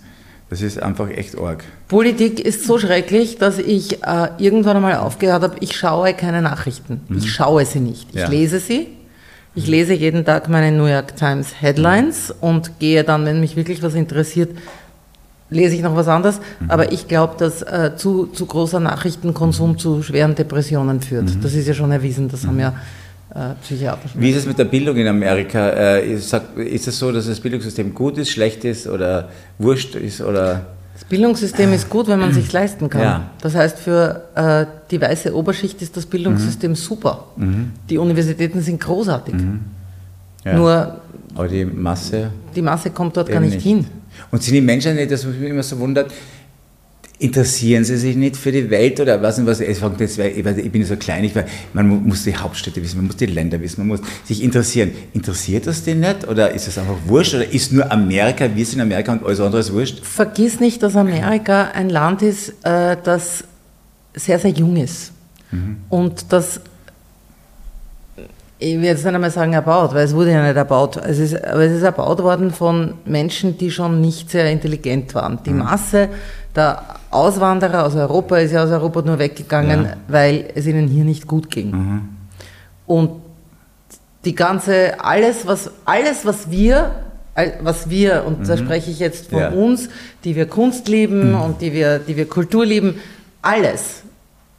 das 0.50 0.62
ist 0.64 0.82
einfach 0.82 1.10
echt 1.10 1.38
arg. 1.38 1.64
Politik 1.88 2.40
ist 2.40 2.66
so 2.66 2.80
schrecklich, 2.80 3.38
dass 3.38 3.60
ich 3.60 4.02
äh, 4.04 4.30
irgendwann 4.40 4.78
einmal 4.78 4.96
aufgehört 4.96 5.44
habe, 5.44 5.56
ich 5.60 5.76
schaue 5.76 6.14
keine 6.16 6.42
Nachrichten. 6.42 7.02
Ich 7.16 7.32
schaue 7.32 7.64
sie 7.66 7.80
nicht. 7.80 8.08
Ich 8.10 8.16
Mhm. 8.16 8.20
Ja. 8.22 8.28
lese 8.30 8.60
sie. 8.60 8.88
Ich 9.54 9.68
lese 9.68 9.94
jeden 9.94 10.24
Tag 10.26 10.48
meine 10.48 10.72
New 10.72 10.86
York 10.86 11.16
Times 11.18 11.50
Headlines 11.60 12.34
und 12.40 12.80
gehe 12.80 13.04
dann, 13.04 13.26
wenn 13.26 13.40
mich 13.42 13.56
wirklich 13.58 13.84
was 13.84 13.96
interessiert, 13.96 14.52
lese 15.52 15.76
ich 15.76 15.82
noch 15.84 15.96
was 15.96 16.08
anderes. 16.08 16.40
Mhm. 16.60 16.72
Aber 16.72 16.92
ich 16.92 17.08
glaube, 17.08 17.36
dass 17.38 17.62
äh, 17.62 17.92
zu, 17.96 18.26
zu 18.28 18.48
großer 18.48 18.80
Nachrichtenkonsum 18.80 19.78
zu 19.78 20.02
schweren 20.02 20.34
Depressionen 20.34 21.02
führt. 21.02 21.26
Mhm. 21.26 21.42
Das 21.42 21.54
ist 21.54 21.68
ja 21.68 21.76
schon 21.76 21.92
erwiesen. 21.92 22.30
Das 22.30 22.48
haben 22.48 22.60
ja 22.60 22.74
äh, 23.36 23.54
Psychiater 23.62 24.08
schon 24.08 24.20
Wie 24.20 24.32
ist 24.32 24.38
es 24.38 24.46
mit 24.48 24.58
der 24.58 24.66
Bildung 24.66 24.96
in 24.96 25.08
Amerika? 25.08 25.70
Äh, 25.70 26.14
ist 26.14 26.34
ist 26.56 26.88
es 26.88 26.98
so, 26.98 27.12
dass 27.12 27.28
das 27.28 27.40
Bildungssystem 27.40 27.94
gut 27.94 28.18
ist, 28.18 28.32
schlecht 28.32 28.66
ist 28.66 28.88
oder 28.88 29.30
wurscht 29.60 29.96
ist 29.96 30.22
oder? 30.22 30.66
Das 30.94 31.04
Bildungssystem 31.06 31.74
ist 31.74 31.90
gut, 31.90 32.08
wenn 32.08 32.20
man 32.20 32.32
sich 32.34 32.52
leisten 32.52 32.90
kann. 32.90 33.02
Ja. 33.02 33.30
Das 33.42 33.56
heißt, 33.56 33.80
für 33.80 34.24
äh, 34.36 34.66
die 34.92 35.02
weiße 35.02 35.36
Oberschicht 35.36 35.82
ist 35.82 35.98
das 35.98 36.06
Bildungssystem 36.06 36.76
super. 36.76 37.26
Die 37.90 37.98
Universitäten 37.98 38.62
sind 38.62 38.80
großartig. 38.80 39.36
Ja. 40.46 40.54
Nur 40.54 40.98
Aber 41.36 41.48
die 41.48 41.66
Masse 41.66 42.32
die 42.56 42.62
Masse 42.62 42.90
kommt 42.92 43.18
dort 43.18 43.30
gar 43.30 43.42
eben 43.42 43.50
nicht, 43.50 43.62
hin. 43.62 43.86
Und 44.30 44.44
sind 44.44 44.54
die 44.54 44.62
Menschen 44.62 44.96
nicht, 44.96 45.10
das 45.12 45.26
mich 45.26 45.50
immer 45.50 45.64
so 45.64 45.80
wundert, 45.80 46.12
interessieren 47.20 47.84
sie 47.84 47.98
sich 47.98 48.16
nicht 48.16 48.36
für 48.36 48.52
die 48.52 48.68
Welt 48.72 49.00
oder 49.00 49.22
was, 49.22 49.46
was 49.46 49.60
ich, 49.60 49.80
das, 49.80 50.18
bin 50.72 50.84
so 50.84 50.96
klein, 50.96 51.24
ich, 51.24 51.36
weiß, 51.36 51.46
man 51.74 51.88
mu- 51.88 52.00
muss 52.00 52.24
die 52.24 52.36
Hauptstädte 52.36 52.82
wissen, 52.82 52.98
man 52.98 53.06
muss 53.08 53.16
die 53.18 53.28
Länder 53.28 53.62
wissen, 53.62 53.82
man 53.82 53.90
muss 53.90 54.00
sich 54.26 54.42
interessieren. 54.42 54.90
Interessiert 55.14 55.68
das 55.68 55.84
die 55.84 55.94
nicht 55.94 56.28
oder 56.28 56.52
ist 56.52 56.68
es 56.68 56.80
einfach 56.80 56.96
wurscht 57.06 57.36
oder 57.36 57.48
ist 57.48 57.72
nur 57.74 57.92
Amerika, 57.92 58.50
wir 58.56 58.66
sind 58.66 58.82
Amerika 58.82 59.12
und 59.12 59.24
alles 59.24 59.40
andere 59.40 59.62
ist 59.62 59.72
wurscht? 59.72 60.04
Vergiss 60.04 60.60
nicht, 60.60 60.82
dass 60.82 60.96
Amerika 60.96 61.70
ein 61.76 61.90
Land 61.92 62.24
ist, 62.24 62.54
äh, 62.64 62.98
das 63.04 63.44
sehr, 64.16 64.40
sehr 64.40 64.52
jung 64.52 64.76
ist. 64.78 65.12
Und 65.90 66.26
das, 66.34 66.62
ich 68.64 68.76
will 68.78 68.86
jetzt 68.86 69.04
nicht 69.04 69.14
einmal 69.16 69.32
sagen 69.32 69.54
erbaut, 69.54 69.92
weil 69.96 70.06
es 70.06 70.14
wurde 70.14 70.32
ja 70.32 70.46
nicht 70.46 70.56
erbaut. 70.56 70.96
Es 70.98 71.18
ist, 71.18 71.34
aber 71.44 71.64
es 71.64 71.72
ist 71.72 71.82
erbaut 71.82 72.22
worden 72.22 72.52
von 72.52 72.94
Menschen, 73.06 73.58
die 73.58 73.72
schon 73.72 74.00
nicht 74.02 74.30
sehr 74.30 74.50
intelligent 74.52 75.16
waren. 75.16 75.40
Die 75.44 75.50
Masse 75.50 76.10
der 76.56 76.82
Auswanderer 77.10 77.86
aus 77.86 77.96
Europa 77.96 78.38
ist 78.38 78.52
ja 78.52 78.64
aus 78.64 78.70
Europa 78.70 79.02
nur 79.02 79.18
weggegangen, 79.18 79.86
Ja. 79.86 79.94
weil 80.08 80.46
es 80.54 80.68
ihnen 80.68 80.88
hier 80.88 81.04
nicht 81.04 81.26
gut 81.28 81.50
ging. 81.50 82.02
Und 82.86 83.10
die 84.26 84.36
ganze, 84.36 85.04
alles, 85.04 85.48
was, 85.48 85.72
alles, 85.86 86.24
was 86.24 86.52
wir, 86.52 86.92
was 87.64 87.90
wir, 87.90 88.24
und 88.28 88.48
da 88.48 88.58
spreche 88.58 88.92
ich 88.92 89.00
jetzt 89.00 89.32
von 89.32 89.40
Ja. 89.40 89.50
uns, 89.50 89.90
die 90.24 90.36
wir 90.36 90.46
Kunst 90.46 90.88
lieben 90.88 91.34
und 91.34 91.62
die 91.62 91.74
wir, 91.74 91.98
die 91.98 92.16
wir 92.16 92.30
Kultur 92.30 92.64
lieben, 92.64 93.00
alles, 93.42 94.04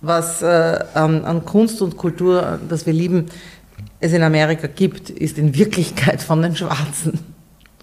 was 0.01 0.43
äh, 0.43 0.79
an, 0.95 1.25
an 1.25 1.45
Kunst 1.45 1.81
und 1.83 1.97
Kultur, 1.97 2.59
das 2.69 2.85
wir 2.87 2.93
lieben, 2.93 3.27
es 4.03 4.13
in 4.13 4.23
Amerika 4.23 4.67
gibt, 4.67 5.11
ist 5.11 5.39
in 5.39 5.57
Wirklichkeit 5.57 6.21
von 6.23 6.43
den 6.43 6.55
Schwarzen. 6.57 7.19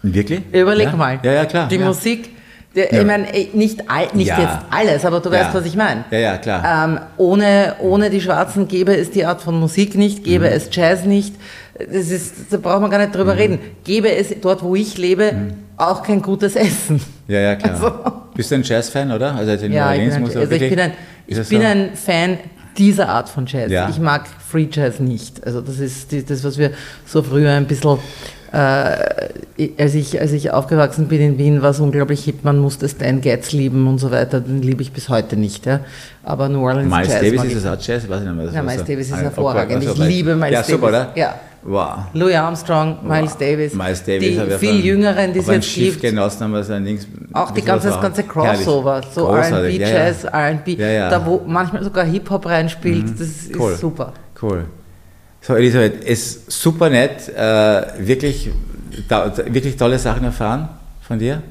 Wirklich? 0.02 0.42
Überleg 0.52 0.88
ja? 0.88 0.96
mal. 0.96 1.20
Ja, 1.24 1.32
ja, 1.34 1.46
klar. 1.46 1.68
Die 1.68 1.76
ja. 1.78 1.86
Musik, 1.86 2.30
der, 2.76 2.94
Ja. 2.94 3.00
ich 3.02 3.06
meine, 3.06 3.28
nicht, 3.54 3.90
all, 3.90 4.08
nicht 4.14 4.28
jetzt 4.28 4.60
alles, 4.70 5.04
aber 5.06 5.20
du 5.20 5.32
weißt, 5.32 5.54
was 5.54 5.66
ich 5.66 5.76
meine. 5.76 6.06
Ja, 6.12 6.20
ja, 6.20 6.38
klar. 6.38 6.86
Ähm, 6.88 7.00
ohne, 7.18 7.76
ohne 7.82 8.10
die 8.10 8.22
Schwarzen 8.22 8.68
gäbe 8.68 8.96
es 8.96 9.12
die 9.12 9.26
Art 9.26 9.42
von 9.42 9.60
Musik 9.60 9.96
nicht, 9.96 10.24
gäbe 10.24 10.46
Mhm. 10.48 10.54
es 10.54 10.70
Jazz 10.72 11.04
nicht. 11.06 11.36
Das 11.78 12.10
ist, 12.12 12.34
da 12.52 12.58
braucht 12.58 12.82
man 12.82 12.92
gar 12.92 13.00
nicht 13.00 13.16
drüber 13.16 13.36
reden. 13.38 13.60
Gäbe 13.84 14.12
es 14.14 14.34
dort, 14.42 14.62
wo 14.64 14.76
ich 14.76 14.98
lebe, 14.98 15.32
Mhm. 15.34 15.54
auch 15.78 16.04
kein 16.04 16.22
gutes 16.22 16.56
Essen. 16.56 17.02
Ja, 17.28 17.40
ja, 17.40 17.56
klar. 17.56 17.74
Also- 17.74 17.94
Bist 18.36 18.52
du 18.52 18.56
ein 18.56 18.64
Jazz-Fan, 18.64 19.12
oder? 19.12 19.36
Also 19.36 19.52
Ja, 19.52 19.94
ich 19.94 20.00
bin 20.02 20.12
ein, 20.14 20.24
also 20.26 20.40
ich 20.42 20.50
bin, 20.70 20.80
ein, 20.80 20.92
ich 21.28 21.36
bin 21.50 21.62
so? 21.62 21.68
ein 21.68 21.90
Fan 21.96 22.38
dieser 22.78 23.10
Art 23.10 23.30
von 23.30 23.46
Jazz. 23.46 23.72
Ja. 23.72 23.90
Ich 23.90 24.00
mag 24.00 24.26
Free 24.50 24.68
Jazz 24.72 25.00
nicht. 25.00 25.46
Also 25.46 25.62
das 25.62 25.80
ist 25.80 26.12
die, 26.12 26.24
das, 26.26 26.44
was 26.44 26.58
wir 26.58 26.72
so 27.06 27.22
früher 27.24 27.52
ein 27.52 27.66
bisschen, 27.68 27.98
äh, 28.52 28.56
als, 29.78 29.94
ich, 29.94 30.20
als 30.20 30.32
ich 30.32 30.52
aufgewachsen 30.52 31.08
bin 31.08 31.22
in 31.22 31.38
Wien, 31.38 31.62
war 31.62 31.72
es 31.72 31.80
unglaublich 31.80 32.24
hip, 32.24 32.44
man 32.44 32.58
musste 32.58 32.88
Stan 32.90 33.22
Getz 33.22 33.52
lieben 33.52 33.88
und 33.88 33.98
so 34.00 34.12
weiter. 34.12 34.40
Den 34.42 34.62
liebe 34.62 34.82
ich 34.82 34.92
bis 34.92 35.10
heute 35.10 35.36
nicht. 35.36 35.66
Ja. 35.66 35.82
Aber 36.24 36.50
New 36.50 36.66
Orleans 36.66 36.90
Miles 36.90 37.08
Jazz 37.10 37.22
Davis 37.22 37.44
ist 37.54 37.66
auch 37.68 37.78
Jazz? 37.80 38.08
Weiß 38.10 38.22
ich 38.22 38.26
nicht 38.28 38.36
mehr. 38.36 38.46
das 38.46 38.56
Ja, 38.56 38.64
Miles 38.64 38.80
so- 38.82 38.86
Davis 38.88 39.08
ist 39.08 39.14
Ah, 39.14 39.18
hervorragend. 39.18 39.84
Ich 39.84 39.90
also, 39.90 40.04
liebe 40.04 40.36
Miles 40.36 40.54
Ja, 40.54 40.64
super, 40.64 40.92
Davis. 40.92 41.08
oder? 41.12 41.18
Ja. 41.20 41.36
Wow. 41.64 42.06
Louis 42.14 42.36
Armstrong, 42.36 42.98
Miles 43.06 43.32
Wow. 43.32 43.38
Davis, 43.40 43.74
Miles 43.74 44.04
Davis 44.04 44.38
die 44.38 44.58
viel 44.58 44.86
Jüngeren, 44.86 45.34
die 45.34 45.40
es 45.40 45.48
jetzt 45.48 45.68
Schiff 45.68 46.00
gibt. 46.00 46.14
genossen 46.14 46.42
haben, 46.44 46.56
ein 46.56 46.86
Links, 46.86 47.06
Auch 47.34 47.52
die 47.52 47.62
das 47.62 47.66
ganze, 47.68 47.88
das 47.90 48.02
ganze 48.02 48.24
herrlich. 48.24 48.64
Crossover, 48.64 49.02
so 49.14 49.26
Großartig, 49.26 49.80
R&B, 49.80 49.82
ja, 49.82 49.88
ja. 49.90 49.94
Jazz, 50.06 50.24
R&B, 50.24 50.74
Ja, 50.76 50.88
ja. 50.88 51.10
da 51.10 51.26
wo 51.26 51.42
manchmal 51.46 51.84
sogar 51.84 52.06
Hip-Hop 52.06 52.46
reinspielt, 52.46 53.12
das 53.14 53.28
ist 53.28 53.56
Cool. 53.58 53.76
super. 53.76 54.14
Cool. 54.42 54.66
So, 55.42 55.56
Elisabeth, 55.56 56.02
es 56.06 56.36
ist 56.36 56.52
super 56.52 56.90
nett, 56.90 57.28
äh, 57.30 57.82
wirklich, 58.08 58.50
da, 59.08 59.32
wirklich 59.38 59.76
tolle 59.76 60.00
Sachen 60.00 60.24
erfahren 60.24 60.70
von 61.02 61.20
dir, 61.20 61.42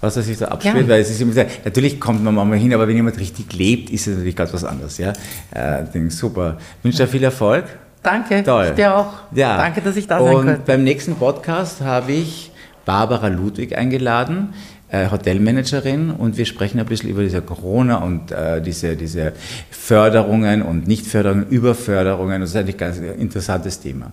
was 0.00 0.14
das 0.14 0.24
sich 0.26 0.38
so 0.38 0.46
abspielt, 0.46 0.74
Gerne. 0.74 0.88
weil 0.88 1.00
es 1.02 1.10
ist 1.10 1.20
immer 1.20 1.32
so, 1.34 1.42
natürlich 1.64 2.00
kommt 2.00 2.22
man 2.24 2.34
manchmal 2.34 2.58
hin, 2.58 2.72
aber 2.72 2.88
wenn 2.88 2.96
jemand 2.96 3.18
richtig 3.18 3.52
lebt, 3.52 3.90
ist 3.90 4.06
es 4.06 4.14
natürlich 4.16 4.36
ganz 4.36 4.52
was 4.54 4.64
anderes, 4.64 4.96
ja. 4.98 5.12
Äh, 5.52 5.84
Ding, 5.92 6.08
super. 6.10 6.56
Ich 6.78 6.84
wünsche 6.84 6.98
dir 6.98 7.08
viel 7.08 7.24
Erfolg. 7.24 7.64
Danke, 8.02 8.42
Toll. 8.42 8.66
ich 8.70 8.74
dir 8.76 8.96
auch. 8.96 9.12
Ja. 9.32 9.56
Danke, 9.58 9.80
dass 9.82 9.96
ich 9.96 10.06
da 10.06 10.18
sein 10.20 10.34
Und 10.34 10.46
konnte. 10.46 10.60
beim 10.66 10.84
nächsten 10.84 11.16
Podcast 11.16 11.82
habe 11.82 12.12
ich 12.12 12.50
Barbara 12.86 13.28
Ludwig 13.28 13.76
eingeladen, 13.76 14.54
äh, 14.88 15.10
Hotelmanagerin, 15.10 16.10
und 16.10 16.38
wir 16.38 16.46
sprechen 16.46 16.80
ein 16.80 16.86
bisschen 16.86 17.10
über 17.10 17.22
diese 17.22 17.42
Corona 17.42 17.96
und 17.98 18.32
äh, 18.32 18.62
diese, 18.62 18.96
diese 18.96 19.32
Förderungen 19.70 20.62
und 20.62 20.88
Nichtförderungen, 20.88 21.46
Überförderungen. 21.48 22.40
Das 22.40 22.50
ist 22.50 22.56
eigentlich 22.56 22.76
ein 22.76 22.78
ganz 22.78 22.98
interessantes 22.98 23.80
Thema. 23.80 24.12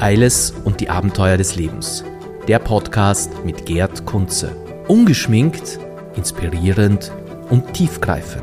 Eiles 0.00 0.54
und 0.64 0.80
die 0.80 0.88
Abenteuer 0.88 1.36
des 1.36 1.54
Lebens. 1.56 2.02
Der 2.48 2.58
Podcast 2.60 3.30
mit 3.44 3.66
Gerd 3.66 4.06
Kunze. 4.06 4.52
Ungeschminkt, 4.88 5.78
inspirierend 6.16 7.12
und 7.50 7.72
tiefgreifend. 7.74 8.42